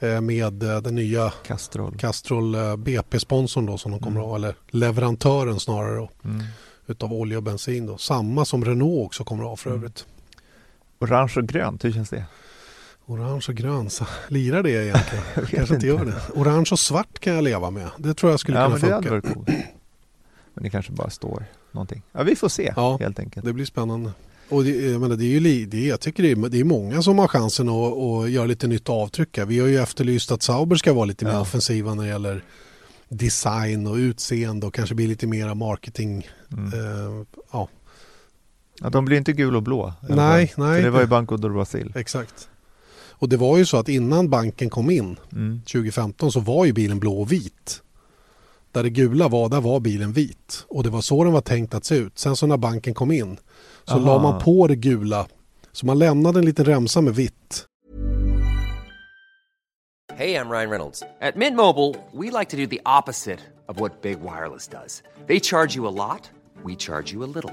[0.01, 1.97] Eh, med eh, den nya Castrol.
[1.99, 4.23] Castrol eh, BP-sponsorn då som de kommer Mm.
[4.23, 6.43] att ha, eller leverantören snarare då, Mm.
[6.87, 7.99] utav olja och bensin då.
[7.99, 9.79] Samma som Renault också kommer att ha för Mm.
[9.83, 10.07] övrigt.
[11.01, 12.25] Orange och grönt, hur känns det?
[13.07, 15.25] Orange och grön, så lirar det egentligen?
[15.35, 16.15] Jag Kanske inte gör det.
[16.41, 17.91] Orange och svart kan jag leva med.
[17.99, 19.29] Det tror jag skulle Ja, kunna men det hade funka.
[19.29, 19.59] varit coolt.
[20.55, 22.03] Men det kanske bara står någonting.
[22.13, 22.97] Ja, vi får se Ja.
[23.01, 23.47] helt enkelt.
[23.47, 24.13] Det blir spännande.
[24.49, 27.03] Och det, jag, menar, det är ju, det, jag tycker det är, det är många
[27.03, 29.39] som har chansen att, att göra lite nytt avtryck.
[29.39, 29.45] här.
[29.45, 31.41] Vi har ju efterlyst att Sauber ska vara lite mer Ja.
[31.41, 32.45] offensiva när det gäller
[33.09, 36.29] design och utseende och kanske bli lite mera marketing.
[36.53, 36.73] Mm.
[36.73, 37.69] Eh, ja,
[38.83, 39.93] Ja, de blir inte gul och blå.
[40.09, 40.77] Nej, nej.
[40.77, 41.93] För det var ju Banco do Brasil.
[41.97, 42.49] exakt.
[43.11, 45.61] Och det var ju så att innan banken kom in Mm.
[45.61, 47.83] 2015 så var ju bilen blå och vit.
[48.73, 50.65] Där det gula var, där var bilen vit.
[50.69, 52.19] Och det var så den var tänkt att se ut.
[52.19, 53.37] Sen så när banken kom in
[53.85, 54.07] så Aha.
[54.07, 55.27] la man på det gula.
[55.73, 57.67] Så man lämnade en liten remsa med vitt.
[60.17, 61.03] Hey, I'm Ryan Reynolds.
[61.21, 63.39] At Mint Mobile, we like to do the opposite
[63.69, 65.03] of what Big Wireless does.
[65.27, 66.31] They charge you a lot,
[66.65, 67.53] we charge you a little.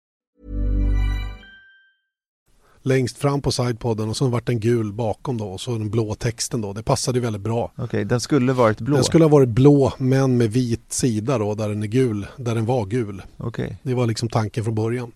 [2.83, 6.15] Längst fram på sidepodden och så vart den gul bakom då och så den blå
[6.15, 6.73] texten då.
[6.73, 7.71] Det passade väldigt bra.
[7.77, 8.95] Okej, den skulle varit blå.
[8.95, 12.27] Den skulle ha varit blå men med vit sida då där den är gul.
[12.37, 13.21] Där den var gul.
[13.37, 13.77] Okej.
[13.83, 15.11] Det var liksom tanken från början.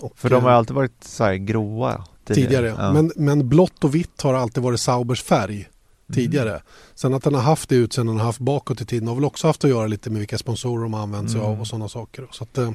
[0.00, 2.74] Och, För de har eh, alltid varit så här gråa tidigare.
[2.78, 2.92] Ja.
[2.92, 5.68] Men, men blått och vitt har alltid varit Saubers färg
[6.12, 6.50] tidigare.
[6.50, 6.62] Mm.
[6.94, 9.24] Sen att den har haft det utseendet den har haft bakåt i tiden har väl
[9.24, 11.52] också haft att göra lite med vilka sponsorer de har använt sig Mm.
[11.52, 12.26] av och sådana saker.
[12.30, 12.70] Så att, eh,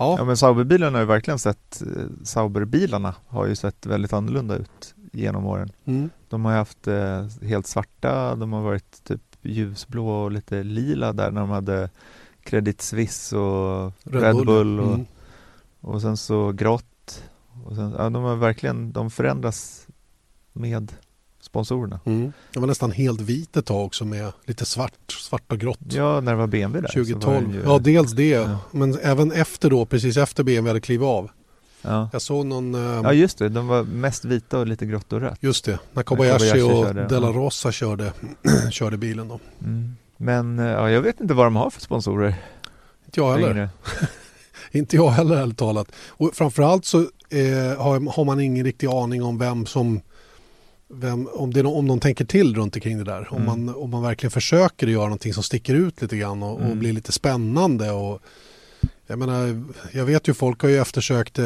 [0.00, 4.56] ja, Ja men Sauberbilarna har ju verkligen sett, eh, Sauberbilarna har ju sett väldigt annorlunda
[4.56, 5.72] ut genom åren.
[5.84, 10.62] mm, De har ju haft eh, helt svarta, de har varit typ ljusblå och lite
[10.62, 11.90] lila där när de hade
[12.42, 15.06] Credit Suisse och Red, Bull, och, mm.
[15.80, 17.22] och sen så grått.
[17.64, 19.86] Och sen, ja, de har verkligen, de förändras
[20.52, 20.92] med
[21.50, 22.00] sponsorerna.
[22.04, 22.32] Mm.
[22.52, 25.78] Det var nästan helt vit ett tag också med lite svart, svart och grått.
[25.88, 26.88] Ja, när det var BMW där.
[26.92, 27.42] så var 2012.
[27.42, 28.28] den ju- Ja, dels det.
[28.28, 28.58] Ja.
[28.70, 31.30] Men även efter då, precis efter BMW hade klivit av.
[31.82, 32.08] ja.
[32.12, 33.48] Jag såg någon, eh, ja, just det.
[33.48, 35.38] De var mest vita och lite grått och rött.
[35.40, 37.32] just det, när Kobayashi, och körde, De La ja.
[37.32, 38.12] Rosa körde,
[38.70, 39.40] körde bilen då.
[39.62, 39.96] Mm.
[40.16, 42.34] Men eh, ja, jag vet inte vad de har för sponsorer
[43.06, 43.68] Inte jag heller.
[44.72, 45.92] Inte jag heller ärligt talat.
[46.08, 46.98] Och framförallt så
[47.30, 50.00] eh, har, har man ingen riktig aning om vem som
[50.92, 53.28] vem, om, det, om de tänker till runt omkring det där.
[53.32, 53.64] Om, Mm.
[53.64, 56.78] man, om man verkligen försöker göra någonting som sticker ut lite grann och, och Mm.
[56.78, 57.90] blir lite spännande.
[57.90, 58.22] Och,
[59.06, 59.62] jag menar,
[59.92, 61.44] jag vet ju folk har ju eftersökt eh,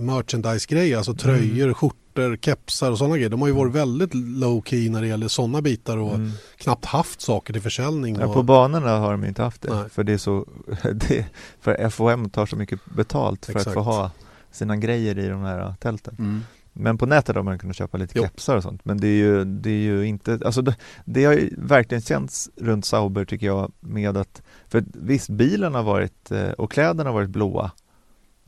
[0.00, 3.30] merchandise-grejer, alltså tröjor, skjortor, kepsar och sådana grejer.
[3.30, 6.30] De har ju varit väldigt low key när det gäller sådana bitar och Mm.
[6.56, 8.16] knappt haft saker till försäljning.
[8.20, 9.74] Ja, och, på banorna har de inte haft det.
[9.74, 9.84] Nej.
[9.90, 10.46] För det är så,
[10.94, 11.26] det,
[11.60, 13.66] för FOM tar så mycket betalt för Exakt.
[13.66, 14.10] att få ha
[14.52, 16.16] sina grejer i de här tälten.
[16.18, 16.40] Mm.
[16.78, 18.22] Men på nätet har man kunnat köpa lite Jo.
[18.24, 18.84] kepsar och sånt.
[18.84, 22.50] Men det är ju, det är ju inte, alltså det, det har ju verkligen känts
[22.56, 27.14] runt Sauber tycker jag med att, för visst bilen har varit, eh, och kläderna har
[27.14, 27.70] varit blåa.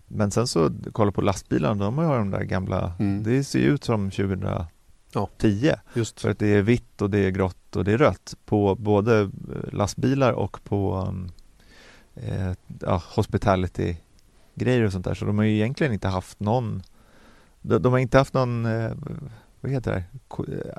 [0.09, 3.22] Men sen så, kolla på lastbilarna, de har ju de där gamla, Mm.
[3.22, 4.66] det ser ju ut som 2010.
[5.12, 5.76] Ja.
[5.95, 6.20] Just.
[6.20, 9.20] För att det är vitt och det är grått och det är rött på både
[9.20, 9.29] eh,
[9.72, 11.29] lastbilar och på um,
[12.14, 13.97] eh, ja, hospitality
[14.55, 15.14] grejer och sånt där.
[15.14, 16.83] Så de har ju egentligen inte haft någon
[17.63, 18.91] de, de har inte haft någon eh,
[19.61, 20.05] vad heter det?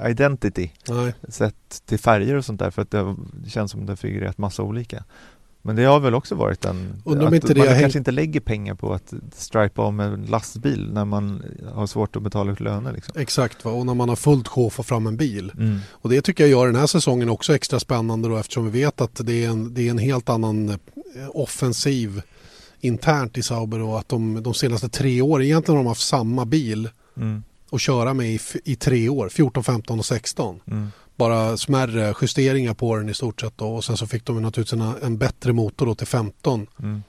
[0.04, 1.14] Eh, Identity Nej.
[1.30, 3.16] sett till färger och sånt där för att det,
[3.48, 5.04] känns som det har figurerat massa olika.
[5.62, 8.12] Men det har väl också varit en, Undrar om att inte man kanske hängt- inte
[8.12, 12.60] lägger pengar på att stripa om en lastbil när man har svårt att betala ut
[12.60, 13.22] löner liksom.
[13.22, 13.72] Exakt, va?
[13.72, 15.52] och när man har fullt sjå att få fram en bil.
[15.58, 15.80] Mm.
[15.92, 19.02] Och det tycker jag gör den här säsongen också extra spännande då eftersom vi vet
[19.02, 20.78] att det är en, det är en helt annan eh,
[21.30, 22.22] offensiv
[22.82, 26.46] internt i Sauber och att de, de senaste tre åren egentligen har de haft samma
[26.46, 27.44] bil Mm.
[27.72, 30.60] att köra med i, i tre år, 14, 15 och 16.
[30.68, 30.88] Mm.
[31.16, 33.76] Bara smärre justeringar på den i stort sett då.
[33.76, 36.68] och sen så fick de naturligtvis en, en bättre motor då till 15.
[36.80, 37.04] Mm.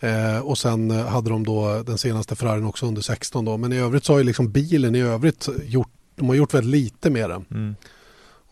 [0.00, 3.56] Eh, och sen eh, hade de då den senaste Ferrarin också under 16 då.
[3.56, 6.82] Men i övrigt så har ju liksom bilen i övrigt gjort, de har gjort väldigt
[6.82, 7.76] lite med den.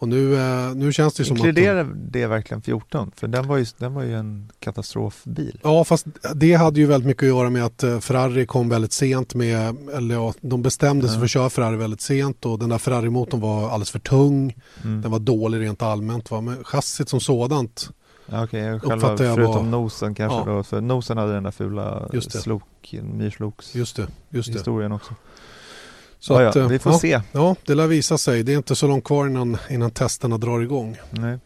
[0.03, 0.09] Mm.
[0.09, 1.39] Och nu, eh, nu känns det som att...
[1.39, 3.11] Inkluderar det verkligen 14?
[3.17, 5.61] För den var ju, den var ju en katastrofbil.
[5.63, 8.93] Ja, fast det hade ju väldigt mycket att göra med att eh, Ferrari kom väldigt
[8.93, 11.19] sent med, eller ja, de bestämde sig Ja.
[11.19, 14.55] för att köra Ferrari väldigt sent och den där Ferrari-motorn var alldeles för tung.
[14.85, 15.03] Mm.
[15.03, 16.31] Den var dålig rent allmänt.
[16.31, 16.41] Va?
[16.41, 17.91] Men chassit som sådant,
[18.33, 20.57] Okej, själva, uppfattar jag förutom var- nosen kanske Ja.
[20.57, 20.63] då.
[20.63, 22.39] För nosen hade den där fula Just det.
[22.39, 24.07] slok, myrsloks just det.
[24.31, 24.59] Just det.
[24.59, 25.15] historien också.
[26.23, 27.21] Så ja, att, ja, eh, vi får ja, se.
[27.33, 28.43] Ja, det lär visa sig.
[28.43, 30.97] Det är inte så långt kvar innan, innan testerna drar igång.
[31.11, 31.39] Nej.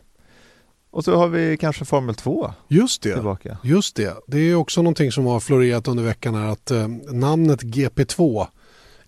[0.91, 3.15] Och så har vi kanske Formel 2 Just det.
[3.15, 3.59] tillbaka.
[3.63, 4.17] Just det.
[4.27, 8.47] Det är också någonting som har florerat under veckan här att eh, namnet GP2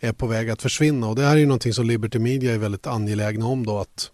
[0.00, 2.58] är på väg att försvinna och det här är ju någonting som Liberty Media är
[2.58, 4.10] väldigt angelägna om då att,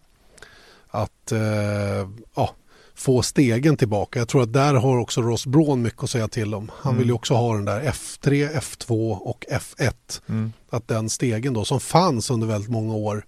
[0.88, 2.50] att eh, ja,
[2.94, 4.18] få stegen tillbaka.
[4.18, 6.70] Jag tror att där har också Ross Braun mycket att säga till om.
[6.76, 6.98] Han Mm.
[6.98, 9.92] vill ju också ha den där F3, F2 och F1.
[10.28, 10.52] Mm.
[10.70, 13.24] Att den stegen då som fanns under väldigt många år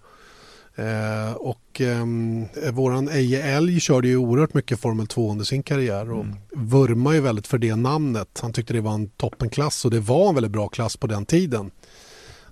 [0.79, 6.11] Eh, och eh, våran Eje Älg körde ju oerhört mycket Formel 2 under sin karriär
[6.11, 6.35] och Mm.
[6.55, 8.39] vurmar ju väldigt för det namnet.
[8.41, 11.25] Han tyckte det var en toppenklass och det var en väldigt bra klass på den
[11.25, 11.71] tiden.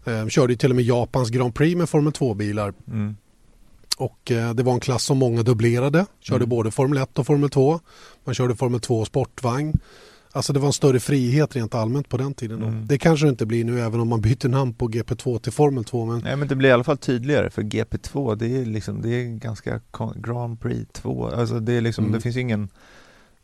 [0.06, 3.16] Eh, körde ju till och med Japans Grand Prix med Formel 2-bilar Mm.
[3.98, 6.06] Och eh, det var en klass som många dubblerade.
[6.20, 6.50] Körde Mm.
[6.50, 7.80] både Formel 1 och Formel 2.
[8.26, 9.80] Man körde Formel 2 och sportvagn.
[10.32, 12.64] Alltså det var en större frihet rent allmänt på den tiden.
[12.64, 12.88] Mm.
[12.88, 15.84] Det kanske det inte blir nu även om man byter namn på GP2 till Formel
[15.84, 16.06] 2.
[16.06, 19.10] Men Nej men det blir i alla fall tydligare för GP2 det är liksom det
[19.10, 19.82] är ganska
[20.16, 22.14] Grand Prix 2 alltså det är liksom Mm.
[22.16, 22.70] det finns ju ingen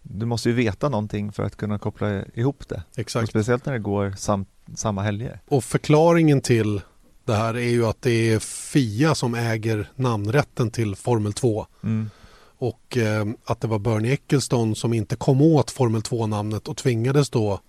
[0.04, 3.30] Du måste ju veta någonting för att kunna koppla ihop det och exakt.
[3.30, 4.46] speciellt när det går sam,
[4.76, 6.82] samma helger Och förklaringen till
[7.26, 11.66] det här är ju att det är FIA som äger namnrätten till Formel 2.
[11.84, 12.10] mm.
[12.58, 17.30] Och eh, att det var Bernie Ecclestone som inte kom åt Formel 2-namnet och tvingades
[17.30, 17.60] då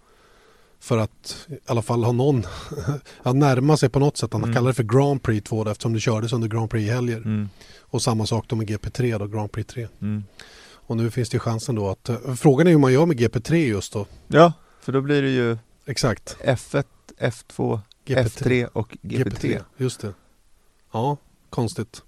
[0.80, 2.42] för att i alla fall ha någon
[3.22, 4.32] att närma sig på något sätt.
[4.32, 4.54] Han Mm.
[4.54, 7.16] kallar det för Grand Prix 2 då, eftersom det kördes under Grand Prix-helger.
[7.16, 7.48] Mm.
[7.80, 9.88] Och samma sak då med GP3 då, Grand Prix 3.
[10.02, 10.24] Mm.
[10.86, 13.16] Och nu finns det ju chansen då att, eh, frågan är hur man gör med
[13.20, 14.06] GP3 just då.
[14.28, 16.36] Ja, för då blir det ju Exakt.
[16.44, 16.84] F1,
[17.20, 18.24] F2, GP3.
[18.24, 20.14] F3 och GP3, Just det.
[20.92, 21.16] Ja,
[21.50, 22.02] konstigt.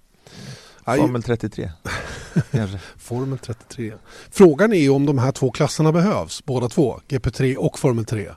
[0.85, 1.71] Formel 33
[2.51, 3.93] kanske Formel 33.
[4.29, 8.31] Frågan är om de här två klasserna behövs, båda två, GP3 och Formel 3.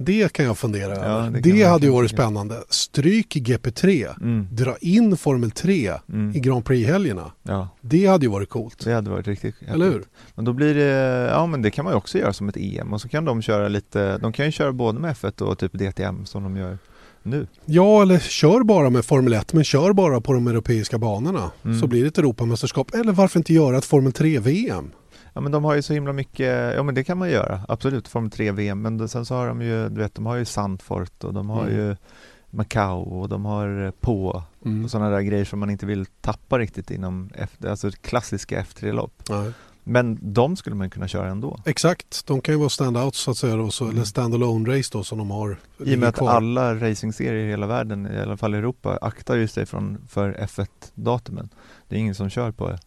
[0.00, 1.30] Det kan jag fundera Ja, över.
[1.30, 2.56] det Det, hade ju varit spännande.
[2.68, 4.46] Stryk i GP3, mm.
[4.52, 6.36] dra in Formel 3 Mm.
[6.36, 7.32] i Grand Prix-helgerna.
[7.42, 8.84] Ja, Det hade ju varit coolt.
[8.84, 10.04] det hade varit riktigt Eller hur?
[10.34, 12.92] Men då blir det, ja men det kan man ju också göra som ett EM
[12.92, 15.72] och så kan de köra lite, de kan ju köra både med F1 och typ
[15.72, 16.78] DTM som de gör
[17.22, 17.46] nu.
[17.64, 21.50] Ja, eller kör bara med Formel 1, men kör bara på de europeiska banorna.
[21.64, 21.80] Mm.
[21.80, 22.94] Så blir det ett Europamästerskap.
[22.94, 24.90] Eller varför inte göra ett Formel 3-VM?
[25.38, 28.08] Ja men de har ju så himla mycket, ja men det kan man göra, absolut,
[28.08, 30.44] Formel 3 VM, men då- sen så har de ju, du vet, de har ju
[30.44, 31.74] Sandfort och de har Mm.
[31.76, 31.96] ju
[32.50, 34.84] Macau och de har eh, på Mm.
[34.84, 39.22] och sådana där grejer som man inte vill tappa riktigt inom F, alltså klassiska F3-lopp.
[39.30, 39.52] Nej.
[39.84, 41.58] Men de skulle man kunna köra ändå.
[41.66, 43.96] Exakt, de kan ju vara standouts så att säga då, så, Mm.
[43.96, 45.56] eller standalone race då som de har.
[45.84, 46.30] I och med att kvar.
[46.30, 50.32] alla racingserier i hela världen, i alla fall i Europa, aktar ju sig från, för
[50.32, 51.48] F1-datumen.
[51.88, 52.78] Det är ingen som kör på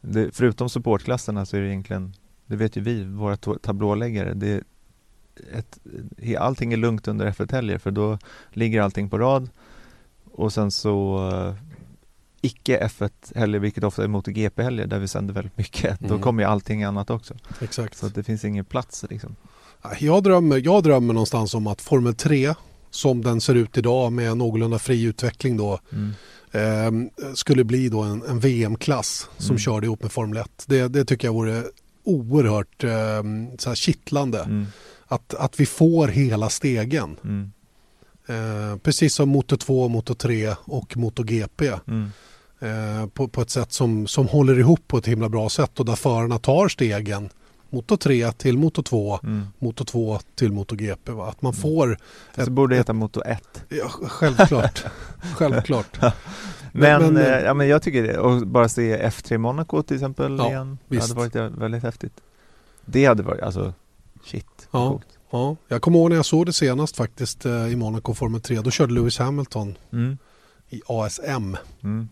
[0.00, 0.30] det.
[0.34, 2.14] Förutom supportklasserna så är det egentligen,
[2.46, 4.62] det vet ju vi, våra tablåläggare, det är
[5.52, 5.78] ett,
[6.38, 8.18] allting är lugnt under F1-helger för då
[8.52, 9.50] ligger allting på rad
[10.32, 11.54] och sen så uh,
[12.40, 16.20] icke F1-helger, vilket ofta är MotoGP-helger där vi sänder väldigt mycket, då Mm.
[16.20, 17.34] kommer ju allting annat också.
[17.60, 17.96] Exakt.
[17.96, 19.36] Så att det finns ingen plats liksom.
[19.98, 22.54] Jag drömmer, jag drömmer någonstans om att Formel 3
[22.90, 26.12] som den ser ut idag med någorlunda fri utveckling då Mm.
[26.52, 26.90] Eh,
[27.34, 29.58] skulle bli då en, en VM-klass som Mm.
[29.58, 30.64] körde ihop med Formel 1.
[30.66, 31.64] Det, det tycker jag vore
[32.04, 33.22] oerhört eh,
[33.58, 34.38] så här kittlande.
[34.40, 34.66] Mm.
[35.06, 37.16] Att, att vi får hela stegen.
[37.24, 37.52] Mm.
[38.26, 41.70] Eh, precis som Moto 2, Moto 3 och Moto GP.
[41.86, 42.10] Mm.
[42.60, 45.86] Eh, på, på ett sätt som, som håller ihop på ett himla bra sätt och
[45.86, 47.28] där förarna tar stegen
[47.70, 49.46] Moto 3 till Moto 2, Mm.
[49.58, 51.12] Moto 2 till Moto GP.
[51.12, 51.28] Va?
[51.28, 51.96] Att man får,
[52.34, 53.64] Fast det borde heta Moto 1.
[53.68, 54.84] ja, självklart,
[55.36, 55.98] självklart.
[56.00, 56.12] Men,
[56.72, 60.38] Men- men, eh, ja, men jag tycker det, och bara se F3 Monaco till exempel
[60.38, 61.08] Ja, igen, visst.
[61.14, 62.20] det hade varit väldigt häftigt.
[62.84, 63.74] Det hade varit, alltså,
[64.24, 64.68] shit.
[64.70, 64.88] Ja.
[64.90, 65.06] coolt.
[65.30, 68.60] Ja, jag kommer ihåg när jag såg det senast faktiskt eh, i Monaco Formel 3.
[68.60, 70.18] Då körde Lewis Hamilton Mm.
[70.68, 71.56] i ASM.
[71.82, 72.08] Mm.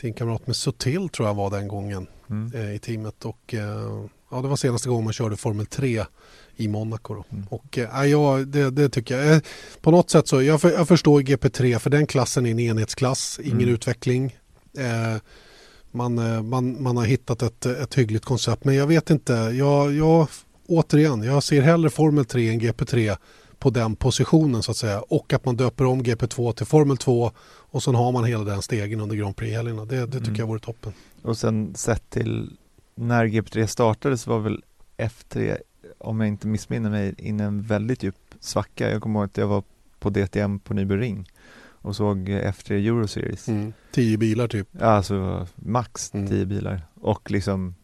[0.00, 2.52] Teamkamrat med Sutil tror jag var den gången Mm.
[2.54, 3.24] eh, i teamet.
[3.24, 6.04] Och, eh, ja, det var senaste gången man körde Formel 3
[6.56, 7.24] i Monaco.
[7.30, 7.46] Mm.
[7.50, 9.34] Och, eh, ja, det, det tycker jag.
[9.34, 9.40] Eh,
[9.80, 13.40] på något sätt så, jag, för, jag förstår GP3 för den klassen är en enhetsklass,
[13.42, 13.74] ingen Mm.
[13.74, 14.36] utveckling.
[14.78, 15.20] Eh,
[15.92, 19.32] man, eh, man, man har hittat ett, ett hyggligt koncept men jag vet inte.
[19.32, 20.28] Jag, jag,
[20.68, 23.16] återigen, jag ser hellre Formel 3 än GP3
[23.58, 25.00] på den positionen så att säga.
[25.00, 28.62] Och att man döper om GP2 till Formel 2 och sen har man hela den
[28.62, 29.84] stegen under Grand Prix-helgerna.
[29.84, 30.38] Det, det tycker Mm.
[30.38, 30.92] jag vore toppen.
[31.22, 32.50] Och sen sett till
[33.00, 34.62] när GP3 startades var väl
[34.96, 35.56] F3,
[35.98, 38.90] om jag inte missminner mig, in i en väldigt djup svacka.
[38.90, 39.62] Jag kommer ihåg att jag var
[39.98, 41.30] på DTM på Nyby Ring
[41.82, 43.46] och såg eh, F3 Euro Series.
[43.92, 44.82] Tio bilar typ.
[44.82, 46.28] Alltså max Mm.
[46.28, 47.74] 10 bilar och liksom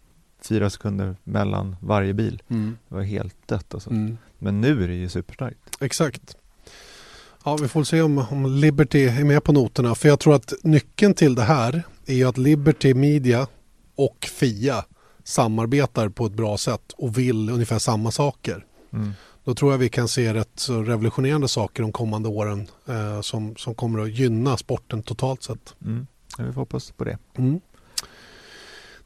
[0.40, 2.42] fyra sekunder mellan varje bil.
[2.48, 2.76] Mm.
[2.88, 3.90] Det var helt dött alltså.
[3.90, 4.18] Mm.
[4.38, 5.58] Men nu är det ju superstarkt.
[5.80, 6.36] Exakt.
[7.44, 9.94] Ja, vi får se om, om Liberty är med på noterna.
[9.94, 13.46] För jag tror att nyckeln till det här är ju att Liberty Media
[13.94, 14.84] och FIA
[15.26, 18.64] samarbetar på ett bra sätt och vill ungefär samma saker.
[18.92, 19.12] Mm.
[19.44, 23.74] Då tror jag vi kan se rätt revolutionerande saker de kommande åren eh, som, som
[23.74, 25.74] kommer att gynna sporten totalt sett.
[25.84, 26.06] Mm.
[26.38, 27.18] Ja, vi får hoppas på det.
[27.38, 27.60] Mm.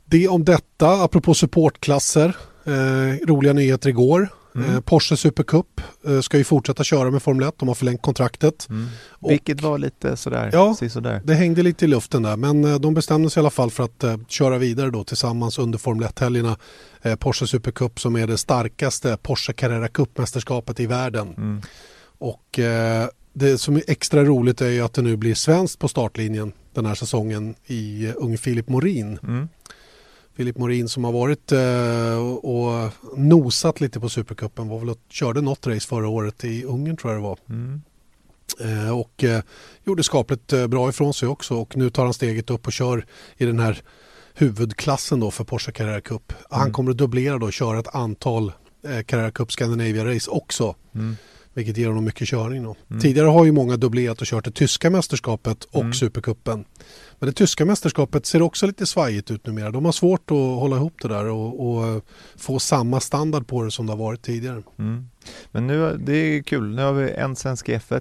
[0.04, 2.36] Det om detta, apropå supportklasser.
[2.64, 4.28] Eh, roliga nyheter igår.
[4.54, 4.70] Mm.
[4.74, 7.54] Eh, Porsche Supercup eh, ska ju fortsätta köra med Formel 1.
[7.58, 8.66] De har förlängt kontraktet.
[8.70, 8.88] Mm.
[9.10, 10.76] Och- Vilket var lite sådär, Ja.
[10.90, 11.22] sådär.
[11.24, 13.84] Det hängde lite i luften där men eh, de bestämde sig i alla fall för
[13.84, 16.56] att köra vidare då tillsammans under Formel 1-helgerna.
[17.02, 21.28] Eh, Porsche Supercup som är det starkaste Porsche Carrera Cup-mästerskapet i världen.
[21.36, 21.60] Mm.
[22.18, 22.60] Och
[23.32, 26.86] det som är extra roligt är ju att det nu blir svenskt på startlinjen den
[26.86, 29.18] här säsongen i ung Filip Morin.
[29.22, 29.48] Mm.
[30.40, 35.40] Filip Morin som har varit eh, och, nosat lite på Supercupen var väl och körde
[35.40, 37.38] något race förra året i Ungern tror jag det var.
[37.48, 37.82] Mm.
[38.60, 39.42] Eh, och eh,
[39.84, 43.44] gjorde skapligt bra ifrån sig också och nu tar han steget upp och kör i
[43.44, 43.82] den här
[44.34, 46.32] huvudklassen då för Porsche Carrera Cup.
[46.50, 46.72] Han Mm.
[46.72, 48.52] kommer att dubblera då och köra ett antal
[49.06, 50.74] Carrera Cup Scandinavia race också.
[50.94, 51.16] Mm.
[51.54, 52.76] Vilket ger honom mycket körning då.
[52.90, 53.00] Mm.
[53.00, 55.92] Tidigare har ju många dubblerat och kört det tyska mästerskapet och Mm.
[55.92, 56.64] Supercupen.
[57.18, 59.70] Men det tyska mästerskapet ser också lite svajigt ut numera.
[59.70, 62.02] De har svårt att hålla ihop det där och, och eh,
[62.36, 64.62] få samma standard på det som det har varit tidigare.
[64.78, 65.08] Mm.
[65.50, 68.00] Men nu, det är kul, nu har vi en svensk i F1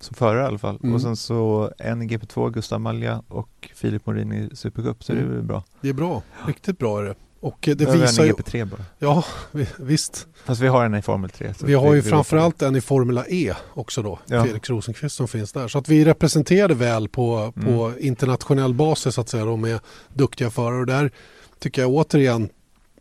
[0.00, 0.94] som förare i alla fall Mm.
[0.94, 5.18] och sen så en i GP2, Gustav Malja och Filip Morin i Supercup så det
[5.18, 5.34] är Mm.
[5.36, 5.64] väl bra.
[5.80, 7.14] Det är bra, riktigt bra är det.
[7.40, 8.84] Och det vi visar ju, GP3 bara.
[8.98, 10.26] ja vi- visst.
[10.44, 11.54] Fast vi har en i Formel 3.
[11.54, 14.44] så Vi har ju det framförallt en i Formula E också då, Ja.
[14.44, 15.68] Felix Rosenqvist som finns där.
[15.68, 17.98] Så att vi representerade väl på, på Mm.
[18.00, 19.80] internationell basis så att säga då, med
[20.14, 20.80] duktiga förare.
[20.80, 21.10] Och där
[21.58, 22.48] tycker jag återigen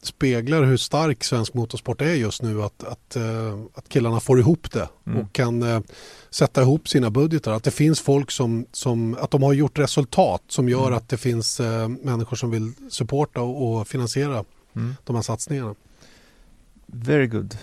[0.02, 2.64] speglar hur stark svensk motorsport är just nu.
[2.64, 3.24] Att, att, eh,
[3.74, 5.20] att killarna får ihop det Mm.
[5.22, 5.80] och kan eh,
[6.36, 7.52] sätta ihop sina budgetar.
[7.54, 10.94] Att det finns folk som, som att de har gjort resultat som gör Mm.
[10.98, 14.44] att det finns eh, människor som vill supporta och, och finansiera
[14.76, 14.96] Mm.
[15.04, 15.76] de här satsningarna.
[16.86, 17.58] Very good.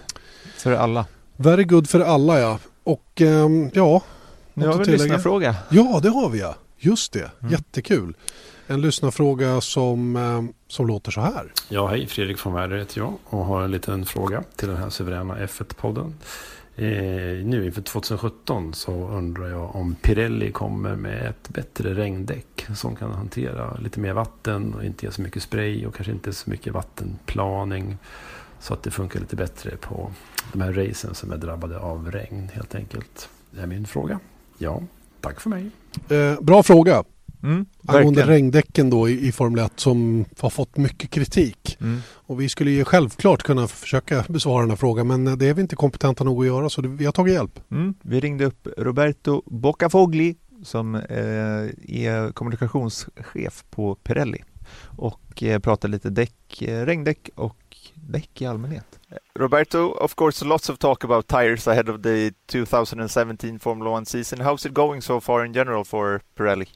[0.56, 1.06] För alla.
[1.36, 2.58] Very good för alla ja.
[2.84, 4.02] Och ehm, ja,
[4.54, 5.56] Nu har vi en lyssnarfråga.
[5.70, 6.54] ja det har vi ja.
[6.78, 7.52] Just det, Mm.
[7.52, 8.14] jättekul.
[8.66, 11.52] En lyssnarfråga som, ehm, som låter så här.
[11.68, 12.06] Ja, hej.
[12.06, 16.14] Fredrik von Werder heter jag och har en liten fråga till den här suveräna F1-podden.
[16.76, 22.96] Eh, nu inför 2017 så undrar jag om Pirelli kommer med ett bättre regndäck som
[22.96, 26.50] kan hantera lite mer vatten och inte ge så mycket spray och kanske inte så
[26.50, 27.98] mycket vattenplaning.
[28.60, 30.10] Så att det funkar lite bättre på
[30.52, 33.28] de här racen som är drabbade av regn helt enkelt.
[33.50, 34.20] Det är min fråga.
[34.58, 34.82] Ja,
[35.20, 35.70] tack för mig.
[36.08, 37.04] Eh, bra fråga.
[37.42, 41.76] Mm, Angående regndäcken då i, i Formel 1 som har fått mycket kritik.
[41.80, 42.00] Mm.
[42.08, 45.62] Och vi skulle ju självklart kunna försöka besvara den här frågan men det är vi
[45.62, 47.60] inte kompetenta nog att göra så det, vi har tagit hjälp.
[47.70, 47.94] Mm.
[48.02, 51.02] Vi ringde upp Roberto Boccafogli som eh,
[51.88, 54.42] är kommunikationschef på Pirelli
[54.96, 58.98] och eh, pratade lite däck, eh, regndäck och däck i allmänhet.
[59.34, 64.40] Roberto, of course, lots of talk about tires ahead of the 2017 Formula One season.
[64.40, 66.66] How's it going so far in general for Pirelli?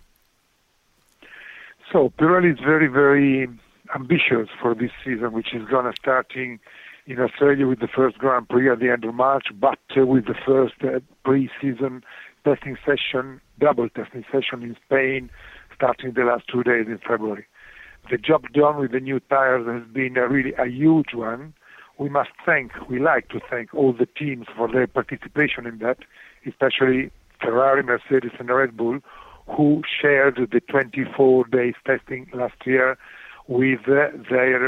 [1.93, 3.49] So Pirelli is very, very
[3.95, 6.59] ambitious for this season, which is going to starting
[7.07, 10.27] in Australia with the first Grand Prix at the end of March, but uh, with
[10.27, 12.03] the first uh, pre-season
[12.45, 15.31] testing session, double testing session in Spain,
[15.75, 17.47] starting the last two days in February.
[18.11, 21.55] The job done with the new tires has been a really a huge one.
[21.99, 25.99] We must thank, we like to thank all the teams for their participation in that,
[26.47, 27.11] especially
[27.41, 29.01] Ferrari, Mercedes, and Red Bull,
[29.47, 32.99] who shared the 24 days testing last year
[33.49, 34.67] with uh, their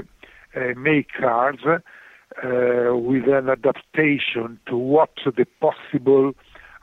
[0.57, 6.33] uh, make cars uh, with an adaptation to what the possible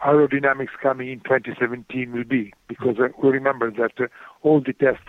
[0.06, 2.54] aerodynamics coming in 2017 will be.
[2.68, 4.08] Because uh, we remember that uh,
[4.44, 5.08] all the tests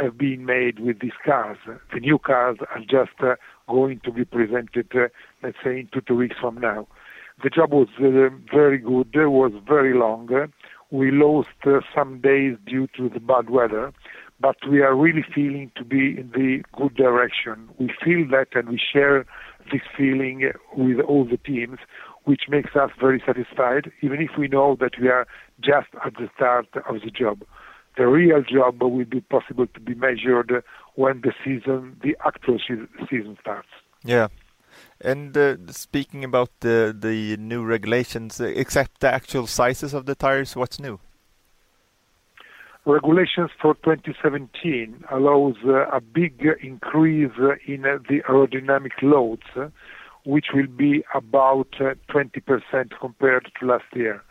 [0.00, 1.58] have been made with these cars.
[1.92, 3.34] The new cars are just uh,
[3.68, 4.90] going to be presented,
[5.42, 6.88] let's say, in two, two weeks from now.
[7.42, 10.28] The job was very good, It was very long
[10.92, 13.92] we lost uh, some days due to the bad weather,
[14.38, 17.68] but we are really feeling to be in the good direction.
[17.78, 19.24] We feel that and we share
[19.72, 21.78] this feeling with all the teams,
[22.24, 25.26] which makes us very satisfied, even if we know that we are
[25.60, 27.42] just at the start of the job.
[27.96, 30.62] The real job will be possible to be measured
[30.94, 32.58] when the season, the actual
[33.08, 33.68] season starts.
[34.04, 34.28] Yeah,
[35.04, 40.14] and uh, speaking about the the new regulations, uh, except the actual sizes of the
[40.14, 41.00] tires, what's new?
[42.84, 47.30] Regulations for 2017 allows uh, a big increase
[47.66, 49.68] in uh, the aerodynamic loads, uh,
[50.24, 51.70] which will be about
[52.10, 54.22] 20% compared to last year.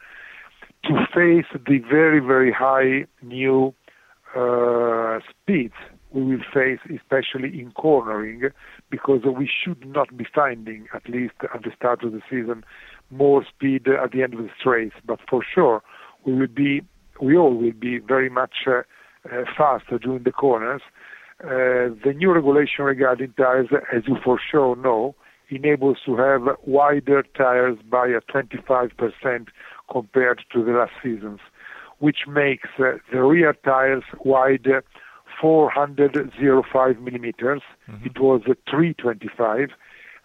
[0.86, 3.74] To face the very very high new
[5.30, 5.76] speeds
[6.12, 8.50] we will face, especially in cornering,
[8.92, 12.64] because we should not be finding, at least at the start of the season,
[13.10, 14.92] more speed at the end of the race.
[15.06, 15.82] But for sure,
[16.26, 16.82] we will be,
[17.22, 18.82] we all will be very much uh,
[19.26, 20.82] uh, faster during the corners.
[21.44, 25.16] Uh, the new regulation regarding tires, as you for sure know,
[25.50, 29.48] enables to have wider tires by a 25%
[29.92, 31.40] compared to the last seasons,
[32.00, 34.84] which makes uh, the rear tires wider
[35.42, 37.62] 405 millimeters.
[37.90, 38.06] Mm-hmm.
[38.06, 39.70] It was a 325,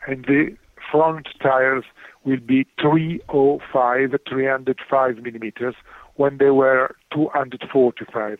[0.06, 0.56] and the
[0.92, 1.84] front tires
[2.24, 5.74] will be 305, 305 millimeters,
[6.16, 8.38] when they were 245.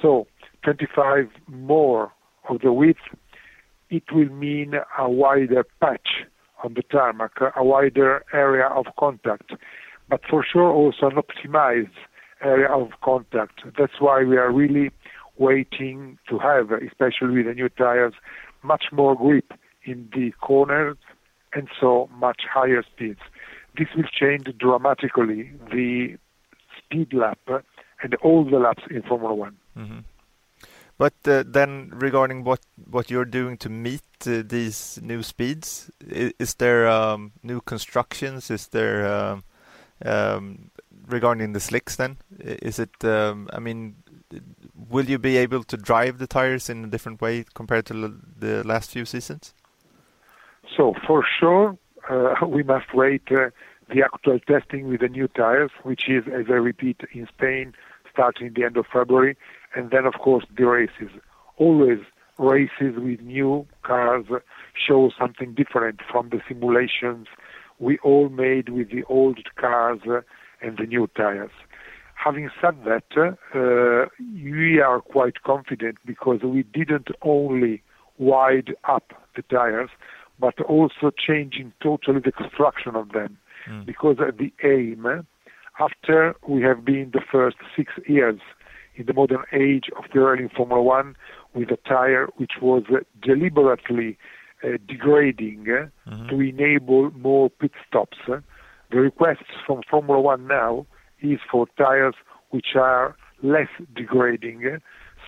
[0.00, 0.26] So
[0.64, 2.12] 25 more
[2.48, 2.98] of the width.
[3.90, 6.24] It will mean a wider patch
[6.64, 9.52] on the tarmac, a wider area of contact,
[10.08, 11.90] but for sure also an optimized
[12.42, 13.62] area of contact.
[13.78, 14.90] That's why we are really
[15.38, 18.14] waiting to have, especially with the new tires,
[18.62, 19.52] much more grip
[19.84, 20.96] in the corners
[21.52, 23.20] and so much higher speeds.
[23.76, 26.16] This will change dramatically the
[26.76, 27.38] speed lap
[28.02, 29.56] and all the laps in Formula One.
[29.76, 29.98] Mm-hmm.
[30.98, 32.60] But uh, then, regarding what
[32.90, 38.50] what you're doing to meet uh, these new speeds, is, is there um, new constructions?
[38.50, 39.44] Is there um,
[40.02, 40.70] um,
[41.06, 41.96] regarding the slicks?
[41.96, 43.04] Then is it?
[43.04, 43.96] Um, I mean,
[44.88, 48.62] will you be able to drive the tires in a different way compared to the
[48.64, 49.54] last few seasons?
[50.76, 51.76] So for sure,
[52.10, 53.50] uh, we must wait uh,
[53.88, 57.72] the actual testing with the new tires, which is, as I repeat, in Spain,
[58.12, 59.36] starting the end of February,
[59.74, 61.10] and then of course the races.
[61.56, 61.98] Always
[62.38, 64.26] races with new cars
[64.74, 67.28] show something different from the simulations
[67.78, 70.00] we all made with the old cars
[70.62, 71.50] and the new tires.
[72.26, 73.10] Having said that,
[73.54, 77.84] uh, we are quite confident because we didn't only
[78.18, 79.90] wide up the tires,
[80.40, 83.38] but also changing totally the construction of them.
[83.70, 83.86] Mm.
[83.86, 85.06] Because the aim,
[85.78, 88.40] after we have been the first six years
[88.96, 91.14] in the modern age of the early Formula One
[91.54, 92.82] with a tire which was
[93.22, 94.18] deliberately
[94.64, 96.28] uh, degrading uh, mm-hmm.
[96.28, 98.42] to enable more pit stops, The
[98.90, 100.86] requests from Formula One now
[101.20, 102.14] is for tires
[102.50, 104.78] which are less degrading,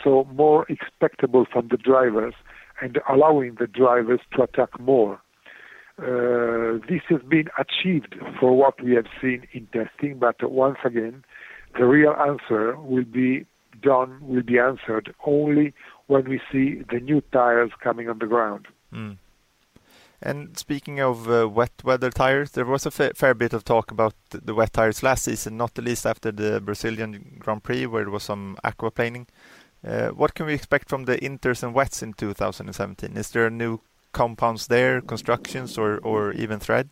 [0.03, 2.35] so more expectable from the drivers
[2.81, 5.21] and allowing the drivers to attack more.
[6.01, 11.25] Uh, this has been achieved for what we have seen in testing, but once again,
[11.77, 13.45] the real answer will be
[13.83, 15.75] done, will be answered only
[16.07, 18.67] when we see the new tires coming on the ground.
[18.93, 19.19] Mm.
[20.21, 23.91] And speaking of uh, wet weather tires, there was a fa fair bit of talk
[23.91, 28.03] about the wet tires last season, not the least after the Brazilian Grand Prix, where
[28.03, 29.27] there was some aquaplaning.
[29.87, 33.17] Uh, what can we expect from the inters and wets in 2017?
[33.17, 33.81] Is there new
[34.13, 36.91] compounds there, constructions, or, or even thread?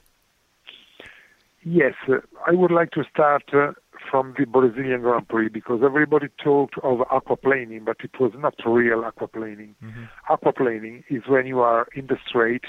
[1.64, 3.72] Yes, uh, I would like to start uh,
[4.08, 9.02] from the Brazilian Grand Prix because everybody talked of aquaplaning, but it was not real
[9.02, 9.74] aquaplaning.
[9.82, 10.04] Mm-hmm.
[10.30, 12.64] Aquaplaning is when you are in the straight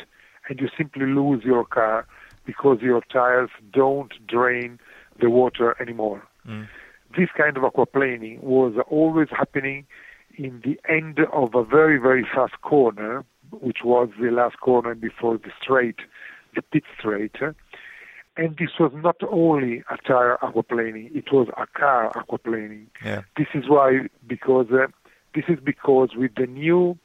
[0.47, 2.05] and you simply lose your car
[2.45, 4.79] because your tires don't drain
[5.19, 6.23] the water anymore.
[6.47, 6.67] Mm.
[7.17, 9.85] This kind of aquaplaning was always happening
[10.37, 15.37] in the end of a very, very fast corner, which was the last corner before
[15.37, 15.99] the straight,
[16.55, 17.35] the pit straight.
[18.37, 22.85] And this was not only a tire aquaplaning, it was a car aquaplaning.
[23.03, 23.21] Yeah.
[23.35, 24.87] This is why, because uh,
[25.33, 26.97] this is because with the new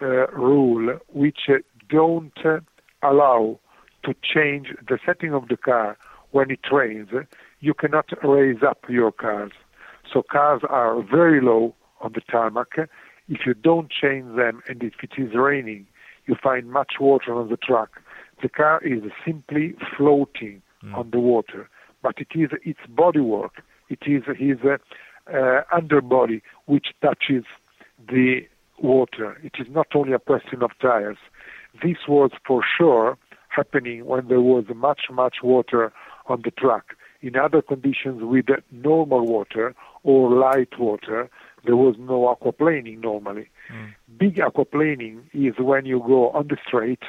[0.00, 1.54] uh, rule, which uh,
[1.88, 2.60] don't uh,
[3.02, 3.58] allow
[4.04, 5.96] to change the setting of the car
[6.30, 7.08] when it rains,
[7.60, 9.52] you cannot raise up your cars.
[10.12, 12.78] So cars are very low on the tarmac.
[13.28, 15.86] If you don't change them and if it is raining,
[16.26, 17.88] you find much water on the track.
[18.42, 20.94] The car is simply floating mm.
[20.96, 21.68] on the water,
[22.02, 24.76] but it is its bodywork, it is his uh,
[25.32, 27.44] uh, underbody which touches
[28.08, 28.40] the
[28.78, 29.38] water.
[29.42, 31.18] It is not only a question of tires.
[31.82, 33.18] This was for sure
[33.48, 35.92] happening when there was much, much water
[36.26, 36.96] on the track.
[37.22, 41.30] In other conditions with normal water or light water,
[41.64, 43.48] there was no aquaplaning normally.
[43.72, 43.94] Mm.
[44.18, 47.02] Big aquaplaning is when you go on the straight,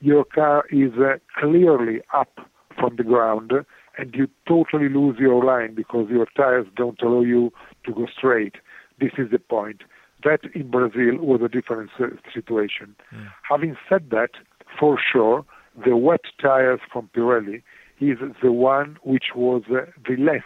[0.00, 2.38] your car is uh, clearly up
[2.78, 3.52] from the ground
[3.98, 7.52] and you totally lose your line because your tires don't allow you
[7.84, 8.54] to go straight.
[8.98, 9.82] This is the point.
[10.22, 11.90] That in Brazil was a different
[12.32, 12.94] situation.
[13.14, 13.28] Mm.
[13.48, 14.30] Having said that,
[14.78, 15.44] for sure,
[15.84, 17.62] the wet tires from Pirelli
[18.00, 20.42] is the one which was uh, the less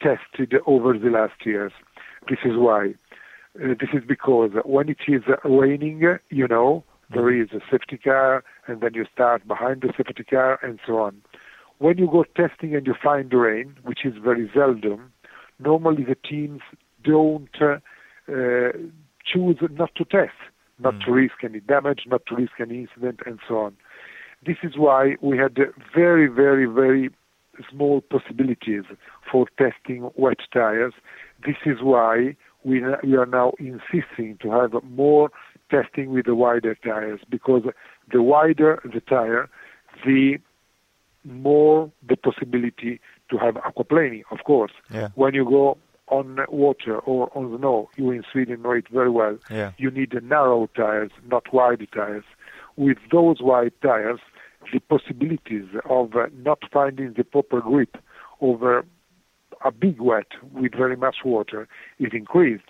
[0.00, 1.72] tested over the last years.
[2.28, 2.94] This is why.
[3.62, 8.42] Uh, this is because when it is raining, you know, there is a safety car,
[8.66, 11.22] and then you start behind the safety car, and so on.
[11.78, 15.12] When you go testing and you find rain, which is very seldom,
[15.58, 16.60] normally the teams
[17.02, 17.76] don't uh,
[18.26, 20.32] choose not to test,
[20.78, 21.04] not mm.
[21.04, 23.76] to risk any damage, not to risk any incident, and so on.
[24.44, 25.56] This is why we had
[25.94, 27.10] very, very, very
[27.70, 28.84] small possibilities
[29.30, 30.92] for testing wet tires.
[31.46, 35.30] This is why we, we are now insisting to have more
[35.70, 37.62] testing with the wider tires because
[38.12, 39.48] the wider the tire,
[40.04, 40.38] the
[41.24, 43.00] more the possibility
[43.30, 44.72] to have aquaplaning, of course.
[44.90, 45.08] Yeah.
[45.14, 45.78] When you go
[46.08, 49.72] on water or on the snow, you in Sweden know it very well, yeah.
[49.78, 52.24] you need narrow tires, not wide tires.
[52.76, 54.20] With those wide tires,
[54.72, 57.96] the possibilities of uh, not finding the proper grip
[58.40, 58.84] over
[59.64, 62.64] a big wet with very much water is increased.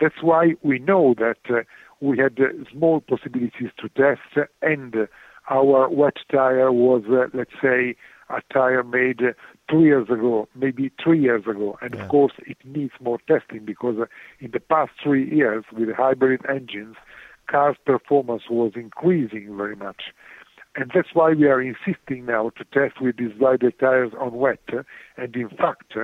[0.00, 1.62] That's why we know that uh,
[2.00, 5.08] we had uh, small possibilities to test, and
[5.50, 7.96] our wet tire was, uh, let's say,
[8.30, 9.32] a tire made uh,
[9.68, 11.78] two years ago, maybe three years ago.
[11.80, 12.02] And yeah.
[12.02, 14.06] of course, it needs more testing because uh,
[14.40, 16.96] in the past three years, with hybrid engines,
[17.50, 20.04] cars' performance was increasing very much.
[20.76, 24.62] And that's why we are insisting now to test with these wider tires on wet.
[25.16, 25.94] And in fact,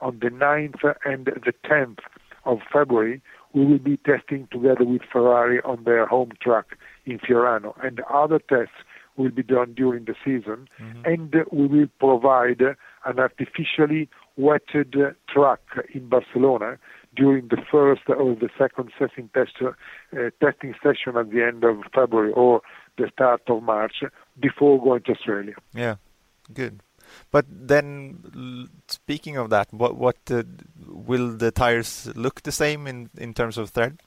[0.00, 1.98] on the 9th and the 10th
[2.44, 3.20] of February,
[3.52, 7.74] we will be testing together with Ferrari on their home track in Fiorano.
[7.84, 8.72] And other tests
[9.16, 10.68] will be done during the season.
[10.80, 11.02] Mm-hmm.
[11.04, 12.60] And we will provide
[13.04, 14.94] an artificially wetted
[15.28, 15.60] track
[15.92, 16.78] in Barcelona
[17.14, 21.78] during the first or the second testing, test, uh, testing session at the end of
[21.94, 22.62] February or
[22.96, 24.02] the start of March
[24.40, 25.54] before going to Australia.
[25.74, 25.96] Yeah,
[26.52, 26.80] good.
[27.30, 30.44] But then, speaking of that, what what uh,
[30.86, 34.00] will the tires look the same in in terms of thread?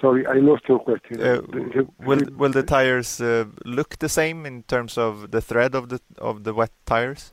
[0.00, 1.22] Sorry, I lost your question.
[1.22, 1.40] Uh,
[1.98, 6.00] will will the tires uh, look the same in terms of the thread of the
[6.18, 7.32] of the wet tires?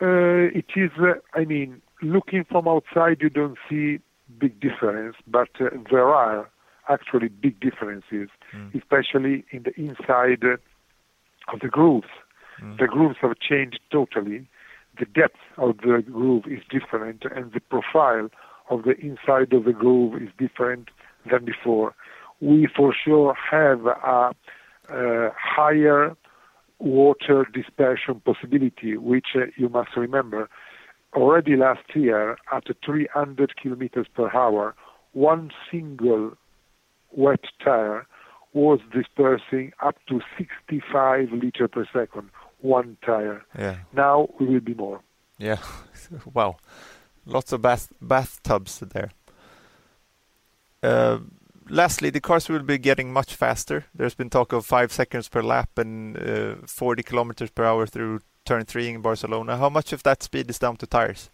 [0.00, 0.90] Uh, it is.
[1.00, 3.98] Uh, I mean, looking from outside, you don't see
[4.38, 6.48] big difference, but uh, there are
[6.88, 8.74] actually big differences, Mm.
[8.80, 10.44] especially in the inside
[11.52, 12.12] of the grooves.
[12.62, 12.78] Mm.
[12.78, 14.46] The grooves have changed totally.
[15.00, 18.28] The depth of the groove is different, and the profile
[18.70, 20.90] of the inside of the groove is different
[21.30, 21.94] than before.
[22.40, 24.32] We for sure have a,
[24.88, 26.16] higher
[26.78, 30.48] water dispersion possibility, which uh, you must remember.
[31.14, 34.74] Already last year, at 300 kilometers per hour,
[35.12, 36.32] one single
[37.10, 38.06] wet tire
[38.52, 43.42] was dispersing up to 65 liter per second, one tire.
[43.58, 43.76] Yeah.
[43.92, 45.00] Now we will be more.
[45.38, 45.58] Yeah.
[46.34, 46.56] wow.
[47.24, 49.10] Lots of bath bathtubs there.
[50.82, 51.18] Uh,
[51.68, 53.84] lastly, the cars will be getting much faster.
[53.94, 58.20] There's been talk of five seconds per lap and uh, 40 kilometers per hour through
[58.44, 59.56] turn three in Barcelona.
[59.56, 61.30] How much of that speed is down to tires?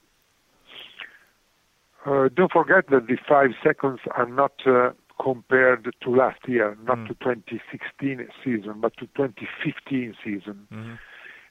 [2.04, 4.90] Uh, don't forget that the five seconds are not uh,
[5.22, 7.08] compared to last year, not Mm.
[7.08, 10.66] to 2016 season, but to 2015 season.
[10.72, 10.98] Mhm.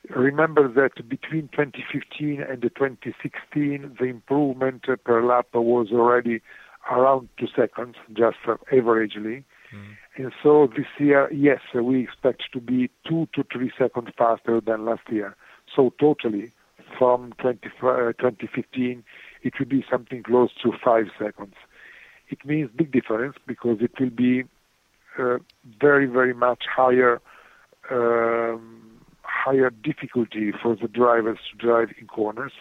[0.09, 6.41] Remember that between 2015 and 2016, the improvement per lap was already
[6.89, 9.43] around two seconds, just uh, averagely.
[9.73, 9.95] Mm.
[10.17, 14.59] And so this year, yes, uh, we expect to be two to three seconds faster
[14.61, 15.35] than last year.
[15.75, 16.51] So totally,
[16.97, 19.03] from 20, uh, 2015,
[19.43, 21.55] it will be something close to five seconds.
[22.29, 24.43] It means big difference because it will be
[25.17, 25.37] uh,
[25.79, 27.21] very, very much higher,
[27.89, 32.53] um, higher difficulty for the drivers to drive in corners.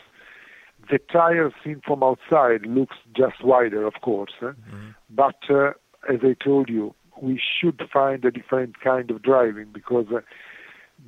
[0.90, 4.52] The tire seen from outside looks just wider, of course, eh?
[5.08, 5.70] but uh,
[6.08, 10.20] as I told you, we should find a different kind of driving because uh,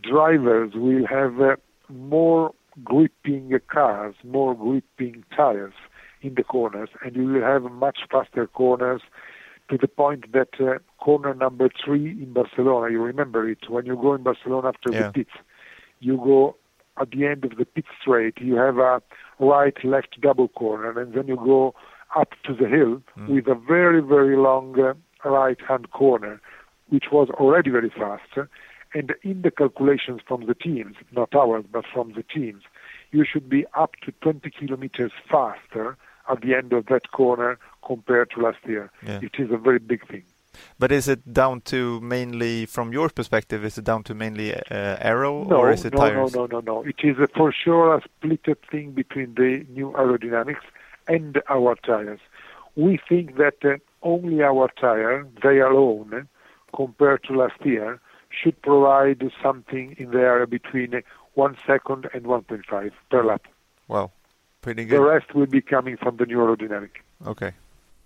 [0.03, 1.57] drivers will have uh,
[1.89, 2.53] more
[2.85, 5.75] gripping cars, more gripping tires
[6.21, 9.03] in the corners, and you will have much faster corners
[9.71, 13.97] to the point that uh, corner number three in Barcelona, you remember it, when you
[13.97, 15.07] go in Barcelona after Yeah.
[15.07, 15.31] the pits,
[16.01, 16.57] you go
[17.01, 19.01] at the end of the pit straight, you have a
[19.43, 21.75] right left double corner, and then you go
[22.17, 26.41] up to the hill with a very, very long uh, right hand corner,
[26.89, 28.49] which was already very fast.
[28.95, 32.63] And in the calculations from the teams, not ours, but from the teams,
[33.11, 35.97] you should be up to 20 kilometers faster
[36.31, 38.91] at the end of that corner compared to last year.
[39.05, 39.21] Yeah.
[39.23, 40.25] It is a very big thing.
[40.79, 44.61] But is it down to mainly, from your perspective, is it down to mainly uh,
[45.01, 46.35] aero No, or is it no, tires?
[46.35, 46.83] no, no, no, no.
[46.83, 50.65] It is for sure a split thing between the new aerodynamics
[51.09, 52.21] and our tires.
[52.77, 56.29] We think that uh, only our tire, they alone,
[56.75, 58.01] compared to last year,
[58.31, 61.03] should provide something in the area between
[61.35, 63.43] one second and 1.5 per lap.
[63.89, 64.13] Well,
[64.63, 64.99] pretty good.
[64.99, 66.91] The rest will be coming from the new aerodynamic.
[67.27, 67.53] Okay.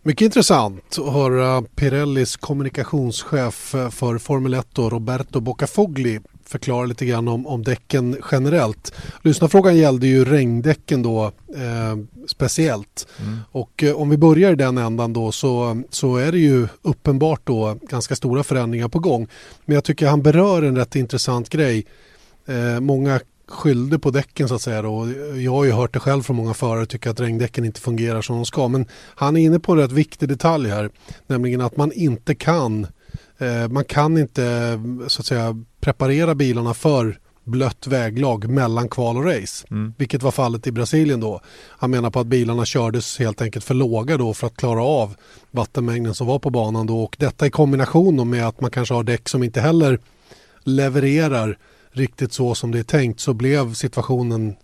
[0.07, 3.55] Mycket intressant att höra Pirellis kommunikationschef
[3.91, 8.95] för Formel 1 då, Roberto Boccafogli förklara lite grann om, om däcken generellt.
[9.23, 11.97] Lyssnarfrågan gällde ju regndäcken då eh,
[12.27, 13.07] speciellt.
[13.53, 17.41] Och eh, om vi börjar i den ändan då så, så är det ju uppenbart
[17.45, 19.29] då ganska stora förändringar på gång.
[19.65, 21.87] Men jag tycker han berör en rätt intressant grej.
[22.47, 25.09] Eh, många skyllde på däcken så att säga då.
[25.37, 28.23] Jag har ju hört det själv från många förare och tycker att regndäcken inte fungerar
[28.23, 28.69] som de ska.
[28.69, 30.91] Men han är inne på en rätt viktig detalj här.
[31.27, 32.87] Nämligen att man inte kan
[33.39, 34.79] eh, man kan inte
[35.09, 39.67] så att säga preparera bilarna för blött väglag mellan kval och race.
[39.97, 41.41] Vilket var fallet i Brasilien då.
[41.69, 45.17] Han menar på att bilarna kördes helt enkelt för låga då för att klara av
[45.51, 47.03] vattenmängden som var på banan då.
[47.03, 49.99] Och detta i kombination med att man kanske har däck som inte heller
[50.65, 51.59] levererar
[51.97, 54.57] riktigt så som det är tänkt så blev situationen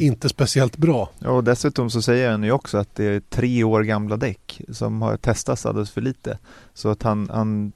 [0.00, 1.10] inte speciellt bra.
[1.18, 4.60] Ja, och dessutom så säger han ju också att det är tre år gamla däck
[4.68, 6.38] som har testats alldeles för lite.
[6.74, 7.72] Så att han, han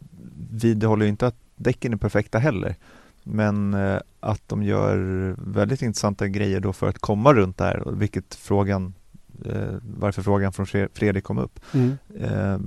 [0.50, 2.76] vidhåller ju inte att däcken är perfekta heller.
[3.22, 4.96] Men eh, att de gör
[5.38, 8.94] väldigt intressanta grejer då för att komma runt där, och vilket frågan
[9.44, 11.60] eh, varför frågan från Fre- Fredrik kom upp.
[11.72, 11.96] Mm.
[12.20, 12.58] Eh,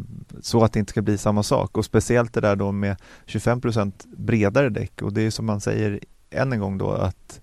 [0.42, 3.92] så att det inte ska bli samma sak och speciellt det där då med 25%
[4.18, 6.00] bredare däck och det är som man säger
[6.32, 7.42] än en gång då att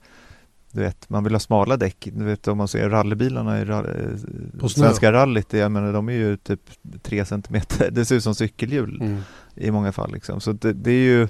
[0.73, 2.09] du vet, man vill ha smala däck.
[2.13, 4.13] Du vet om man ser rallybilarna i ra-
[4.61, 6.61] eh, svenska rallyt, jag menar de är ju typ
[7.03, 9.21] 3 centimeter, det ser ut som cykelhjul Mm.
[9.55, 10.41] i många fall liksom.
[10.41, 11.29] Så det, det är ju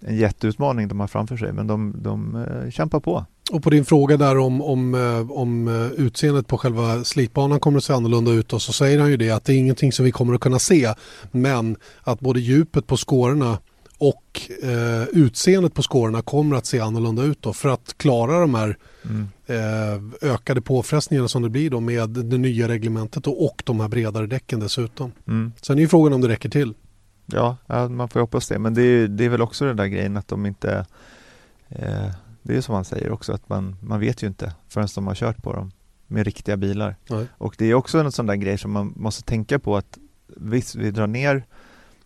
[0.00, 3.24] en jätteutmaning de har framför sig men de, de eh, kämpar på.
[3.52, 7.78] Och på din fråga där om, om, eh, om eh, utseendet på själva slitbanan kommer
[7.78, 10.04] att se annorlunda ut då, så säger han ju det att det är ingenting som
[10.04, 10.94] vi kommer att kunna se
[11.32, 13.58] men att både djupet på skårorna
[13.98, 18.54] och eh, utseendet på skårorna kommer att se annorlunda ut då för att klara de
[18.54, 19.28] här Mm.
[19.46, 23.88] eh, ökade påfrestningarna som det blir då med det nya reglementet då, och de här
[23.88, 25.12] bredare däcken dessutom.
[25.28, 25.52] Mm.
[25.62, 26.74] Sen är ju frågan om det räcker till.
[27.26, 27.56] Ja,
[27.90, 28.58] man får ju hoppas det.
[28.58, 30.86] Men det är, det är väl också den där grejen att de inte...
[31.68, 32.06] Eh,
[32.42, 35.14] Det är som man säger också att man, man vet ju inte förrän de har
[35.14, 35.70] kört på dem
[36.06, 36.96] med riktiga bilar.
[37.10, 37.26] Nej.
[37.38, 39.98] Och det är också en sån där grej som man måste tänka på att
[40.36, 41.44] visst, vi drar ner,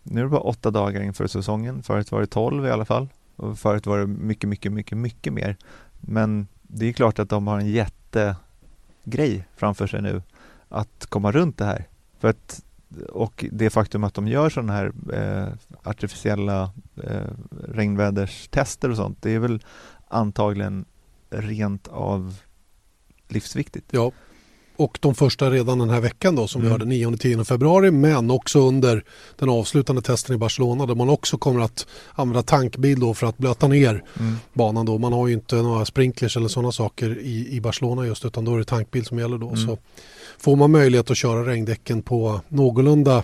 [0.03, 3.07] nu är det bara åtta dagar inför säsongen, förut var det tolv i alla fall
[3.35, 5.57] och förut var det mycket, mycket, mycket, mycket mer.
[5.99, 10.21] Men det är klart att de har en jättegrej framför sig nu
[10.69, 11.87] att komma runt det här.
[12.19, 12.63] För att,
[13.09, 16.71] och det faktum att de gör sådana här eh, artificiella
[17.03, 17.27] eh,
[17.67, 19.63] regnväderstester och sånt, det är väl
[20.07, 20.85] antagligen
[21.29, 22.35] rent av
[23.27, 23.87] livsviktigt.
[23.91, 24.11] Ja,
[24.83, 26.79] och de första redan den här veckan då som vi Mm.
[26.81, 29.03] hörde 9-10 februari men också under
[29.39, 33.37] den avslutande testen i Barcelona där man också kommer att använda tankbil då för att
[33.37, 34.35] blöta ner Mm.
[34.53, 34.97] banan då.
[34.97, 38.53] Man har ju inte några sprinklers eller sådana saker i, i Barcelona just utan då
[38.53, 39.47] är det tankbil som gäller då.
[39.49, 39.67] Mm.
[39.67, 39.77] Så
[40.39, 43.23] får man möjlighet att köra regndäcken på någorlunda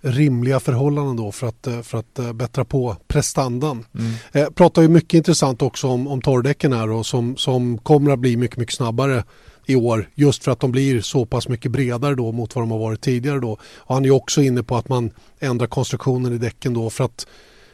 [0.00, 3.84] rimliga förhållanden då för att, eh, för att eh, bättra på prestandan.
[3.98, 4.12] Mm.
[4.32, 8.18] Eh, pratar ju mycket intressant också om, om torrdäcken här och som, som kommer att
[8.18, 9.24] bli mycket, mycket snabbare
[9.70, 12.70] i år just för att de blir så pass mycket bredare då mot vad de
[12.70, 13.58] har varit tidigare då.
[13.76, 17.26] Och han är också inne på att man ändrar konstruktionen i däcken då för att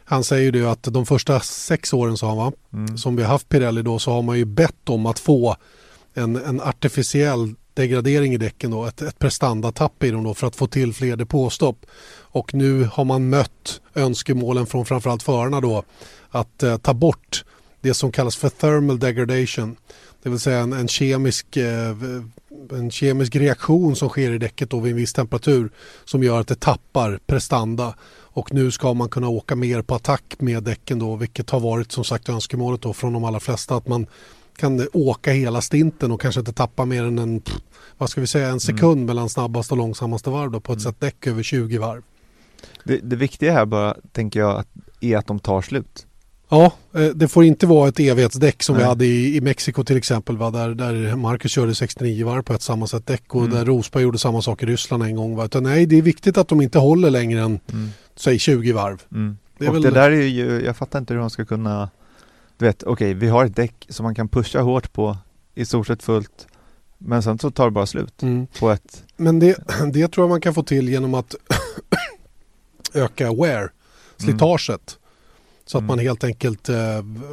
[0.04, 2.98] han säger ju det att de första sex åren sa han va, Mm.
[2.98, 5.56] som vi har haft Pirelli då så har man ju bett om att få
[6.14, 10.56] en, en artificiell degradering i däcken då, ett, ett prestandatapp i dem då för att
[10.56, 11.86] få till fler depåstopp.
[12.16, 15.82] Och nu har man mött önskemålen från framförallt förarna då
[16.30, 17.44] att eh, ta bort
[17.80, 19.76] det som kallas för thermal degradation.
[20.24, 21.96] Det vill säga en, en, kemisk, eh,
[22.72, 25.70] en kemisk reaktion som sker i däcket då vid en viss temperatur
[26.04, 27.94] som gör att det tappar prestanda.
[28.10, 31.92] Och nu ska man kunna åka mer på attack med däcken då vilket har varit
[31.92, 34.06] som sagt önskemålet då från de allra flesta att man
[34.56, 37.42] kan åka hela stinten och kanske inte tappa mer än en,
[37.98, 41.00] vad ska vi säga, en sekund mellan snabbaste och långsammaste varv då på ett sätt
[41.00, 42.02] däck över 20 varv.
[42.84, 44.64] Det, det viktiga här bara, tänker jag,
[45.00, 46.06] är att de tar slut.
[46.54, 48.88] Ja, eh, det får inte vara ett evighetsdäck som vi Nej.
[48.88, 50.36] hade i, i Mexiko till exempel.
[50.36, 50.50] Va?
[50.50, 53.54] Där, där Marcus körde 69 varv på ett sammansatt däck och Mm.
[53.54, 55.36] där Rosberg gjorde samma sak i Ryssland en gång.
[55.36, 55.44] Va?
[55.44, 57.88] Utan nej, det är viktigt att de inte håller längre än Mm.
[58.16, 59.02] säg 20 varv.
[59.12, 59.36] Mm.
[59.58, 61.90] Det och väl- det där är ju, jag fattar inte hur de ska kunna,
[62.58, 65.16] du vet, okej, vi har ett däck som man kan pusha hårt på,
[65.54, 66.46] i stort sett fullt,
[66.98, 68.46] men sen så tar det bara slut Mm.
[68.58, 69.58] på ett, Men det,
[69.92, 71.34] det tror jag man kan få till genom att
[72.94, 73.70] öka wear,
[74.16, 74.98] slitaget.
[75.66, 75.86] Så att Mm.
[75.86, 76.76] man helt enkelt eh,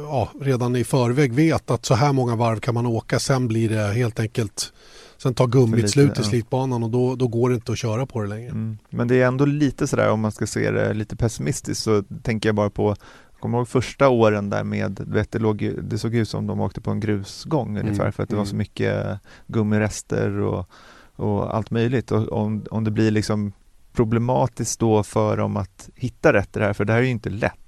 [0.04, 3.18] ja, redan i förväg vet att så här många varv kan man åka.
[3.18, 4.72] Sen blir det helt enkelt,
[5.18, 8.22] sen tar gummit slut i slitbanan och då, då går det inte att köra på
[8.22, 8.50] det längre.
[8.50, 8.78] mm.
[8.90, 12.48] men det är ändå lite sådär om man ska se det lite pessimistiskt så tänker
[12.48, 12.96] jag bara på
[13.42, 16.80] Kommer ihåg första åren där med, vet, det, låg, det såg ut som de åkte
[16.80, 18.58] på en grusgång ungefär för att det var så mm.
[18.58, 20.68] mycket gummirester och,
[21.16, 22.12] och allt möjligt.
[22.12, 23.52] Och om, om det blir liksom
[23.92, 27.10] problematiskt då för dem att hitta rätt i det här, för det här är ju
[27.10, 27.61] inte lätt.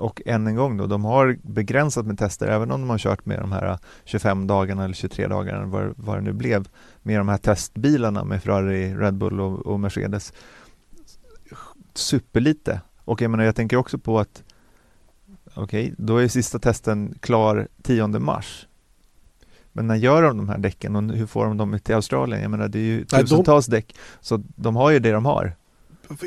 [0.00, 3.26] Och än en gång då, de har begränsat med tester, även om de har kört
[3.26, 6.68] med de här 25 dagarna eller 23 dagarna, vad, vad det nu blev,
[7.02, 10.32] med de här testbilarna med Ferrari, Red Bull och, och Mercedes.
[11.94, 12.80] Superlite.
[13.04, 14.42] Och jag menar, jag tänker också på att
[15.54, 18.66] okej, då är sista testen klar 10 mars.
[19.72, 22.42] Men när gör de de här däcken och hur får de dem till Australien?
[22.42, 25.56] Jag menar, det är ju de- tusentals däck, så de har ju det de har.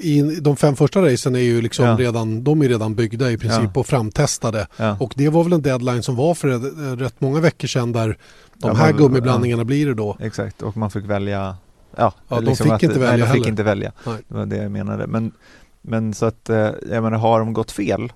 [0.01, 1.95] I de fem första racen är ju liksom Ja.
[1.99, 3.79] redan, de är redan byggda i princip Ja.
[3.79, 4.67] och framtestade.
[4.77, 4.97] Ja.
[4.99, 8.17] Och det var väl en deadline som var för rätt- rätt många veckor sedan där
[8.57, 10.17] de här man- gummiblandningarna blir det då.
[10.19, 11.55] Exakt, och man fick välja
[11.97, 13.47] Ja, Ja, de fick inte nej, välja de fick heller.
[13.49, 13.91] inte välja.
[14.05, 14.15] Nej.
[14.27, 15.07] Det var det jag menade.
[15.07, 15.31] Men,
[15.81, 16.57] men så att, eh,
[16.91, 18.11] jag menar, har de gått fel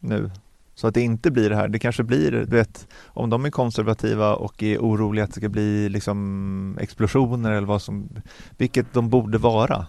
[0.00, 0.30] nu?
[0.74, 1.68] Så att det inte blir det här.
[1.68, 5.48] Det kanske blir, du vet, om de är konservativa och är oroliga att det ska
[5.48, 8.08] bli liksom explosioner eller vad som,
[8.56, 9.86] vilket de borde vara.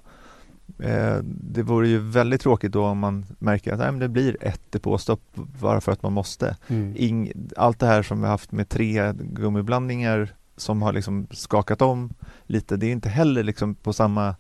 [0.80, 4.38] Eh, det vore ju väldigt tråkigt då om man märker att nej, men det blir
[4.42, 5.22] ett depåstopp
[5.62, 6.58] bara för att man måste.
[6.68, 6.94] Mm.
[6.98, 12.14] Ing, allt det här som vi haft med tre gummiblandningar som har liksom skakat om
[12.44, 14.36] lite, det är inte heller liksom på samma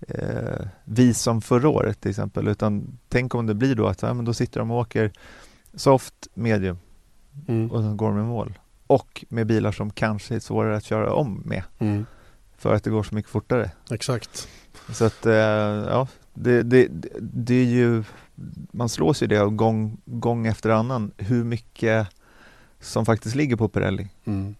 [0.00, 4.14] eh, vis som förra året till exempel, utan tänk om det blir då att ja,
[4.14, 5.12] men då sitter de och åker
[5.74, 6.78] soft, medium
[7.48, 7.70] Mm.
[7.70, 8.58] och sen går de i mål.
[8.86, 12.06] Och med bilar som kanske är svårare att köra om med Mm.
[12.56, 13.70] för att det går så mycket fortare.
[13.90, 14.48] Exakt.
[14.92, 16.88] Så att, eh, ja, det, det,
[17.20, 18.04] det är ju,
[18.72, 22.08] man slås ju det av gång, gång efter annan hur mycket
[22.80, 24.08] som faktiskt ligger på Pirelli.
[24.24, 24.54] Mm.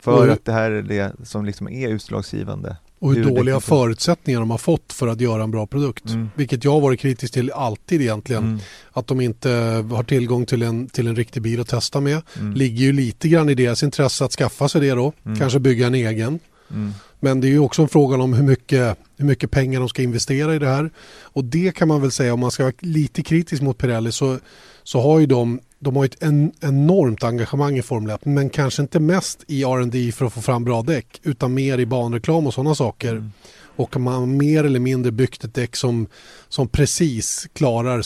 [0.00, 2.76] För hur- att det här är det som liksom är utslagsgivande.
[2.98, 6.08] Och hur Hur dåliga förutsättningar de har fått för att göra en bra produkt.
[6.08, 6.30] Mm.
[6.34, 8.44] Vilket jag har varit kritisk till alltid egentligen.
[8.44, 8.58] Mm.
[8.92, 9.50] Att de inte
[9.90, 12.22] har tillgång till en, till en riktig bil att testa med.
[12.40, 12.52] Mm.
[12.52, 15.12] Ligger ju lite grann i deras intresse att skaffa sig det då.
[15.24, 15.38] Mm.
[15.38, 16.38] Kanske bygga en egen.
[16.70, 16.92] Mm.
[17.20, 20.02] Men det är ju också en fråga om hur mycket, hur mycket pengar de ska
[20.02, 20.90] investera i det här.
[21.22, 24.38] Och det kan man väl säga om man ska vara lite kritisk mot Pirelli så,
[24.82, 28.82] så har ju de, de har ett en, enormt engagemang i Formel 1 men kanske
[28.82, 32.54] inte mest i R&D för att få fram bra däck utan mer i banreklam och
[32.54, 33.12] sådana saker.
[33.12, 33.32] Mm.
[33.76, 36.06] Och man har mer eller mindre byggt ett däck som,
[36.48, 38.02] som precis klarar,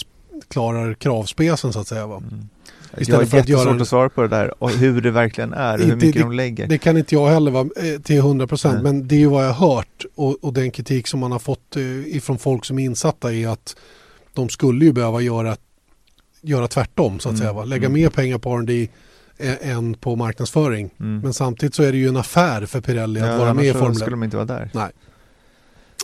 [0.49, 2.07] klarar kravspecen så att säga.
[2.07, 2.17] Va?
[2.17, 2.49] Mm.
[2.99, 3.83] Istället jag har för att jättesvårt göra...
[3.83, 6.33] att svara på det där och hur det verkligen är och hur mycket det, de
[6.33, 6.67] lägger.
[6.67, 9.45] Det kan inte jag heller vara eh, till 100 procent men det är ju vad
[9.45, 12.79] jag har hört och, och, den kritik som man har fått eh, ifrån folk som
[12.79, 13.77] är insatta är att
[14.33, 15.57] de skulle ju behöva göra,
[16.43, 17.41] göra tvärtom så att mm.
[17.41, 17.53] säga.
[17.53, 17.65] Va?
[17.65, 18.01] Lägga mm.
[18.01, 18.89] mer pengar på R&D
[19.61, 20.91] än på marknadsföring.
[21.01, 21.21] Mm.
[21.21, 23.91] Men samtidigt så är det ju en affär för Pirelli att vara med i Formel
[23.91, 23.97] 1.
[23.97, 24.71] skulle de inte vara där.
[24.75, 24.91] Nej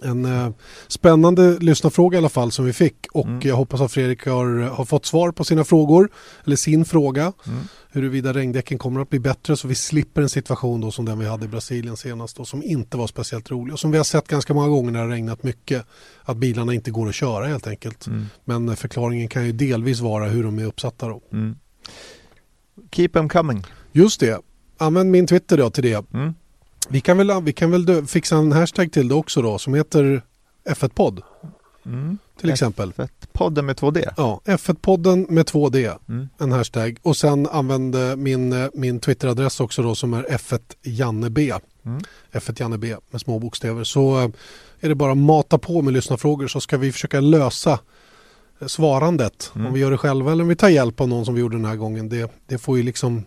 [0.02, 0.50] en eh,
[0.88, 3.40] spännande lyssnarfråga i alla fall som vi fick och mm.
[3.48, 6.08] jag hoppas att Fredrik har, har fått svar på sina frågor
[6.44, 7.58] eller sin fråga mm.
[7.90, 11.26] huruvida regndäcken kommer att bli bättre så vi slipper en situation då som den vi
[11.26, 14.28] hade i Brasilien senast och som inte var speciellt rolig och som vi har sett
[14.28, 15.86] ganska många gånger när det har regnat mycket
[16.22, 18.06] att bilarna inte går att köra helt enkelt.
[18.06, 18.26] Mm.
[18.44, 21.22] Men förklaringen kan ju delvis vara hur de är uppsatta då.
[21.32, 21.56] Mm.
[22.90, 23.64] Keep them coming.
[23.92, 24.40] Just det.
[24.78, 26.04] Använd min Twitter då till det.
[26.92, 30.22] Vi kan väl, vi kan väl fixa en hashtag till det också då som heter
[30.68, 31.22] F1-podd.
[31.86, 32.18] Mm.
[32.40, 32.92] Till exempel.
[32.96, 34.12] F1-podden med 2D?
[34.16, 35.98] Ja, F1-podden med 2D.
[36.08, 36.28] Mm.
[36.38, 36.98] En hashtag.
[37.02, 41.38] Och sen använde min, min Twitteradress också då som är F1JanneB.
[41.38, 42.02] Mm.
[42.32, 43.84] F1JanneB med små bokstäver.
[43.84, 44.28] Så eh,
[44.80, 47.78] är det bara att mata på med lyssnarfrågor så ska vi försöka lösa
[48.60, 49.52] eh, svarandet.
[49.54, 49.66] Mm.
[49.66, 51.56] Om vi gör det själva eller om vi tar hjälp av någon som vi gjorde
[51.56, 52.08] den här gången.
[52.08, 53.24] Det, det får ju liksom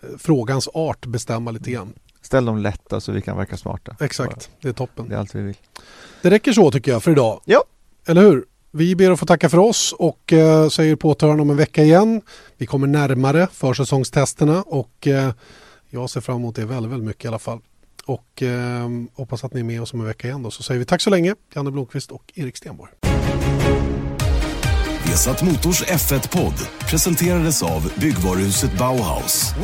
[0.00, 1.92] eh, frågans art bestämma lite grann.
[2.26, 3.96] Ställ dem lätta så vi kan verka smarta.
[4.00, 5.08] Exakt, det är toppen.
[5.08, 5.56] Det är allt vi vill.
[6.22, 7.40] Det räcker så tycker jag för idag.
[7.44, 7.64] Ja.
[8.06, 8.44] Eller hur?
[8.70, 11.82] Vi ber att få tacka för oss och eh, säger på återhörande om en vecka
[11.82, 12.22] igen.
[12.56, 15.32] Vi kommer närmare försäsongstesterna och eh,
[15.90, 17.58] jag ser fram emot det väldigt, väldigt mycket i alla fall.
[18.06, 20.50] Och eh, hoppas att ni är med oss om en vecka igen då.
[20.50, 22.92] Så säger vi tack så länge, Janne Blomqvist och Erik Stenborg.
[25.16, 26.54] Vesat Motors F1-podd
[26.90, 29.54] presenterades av byggvaruhuset Bauhaus.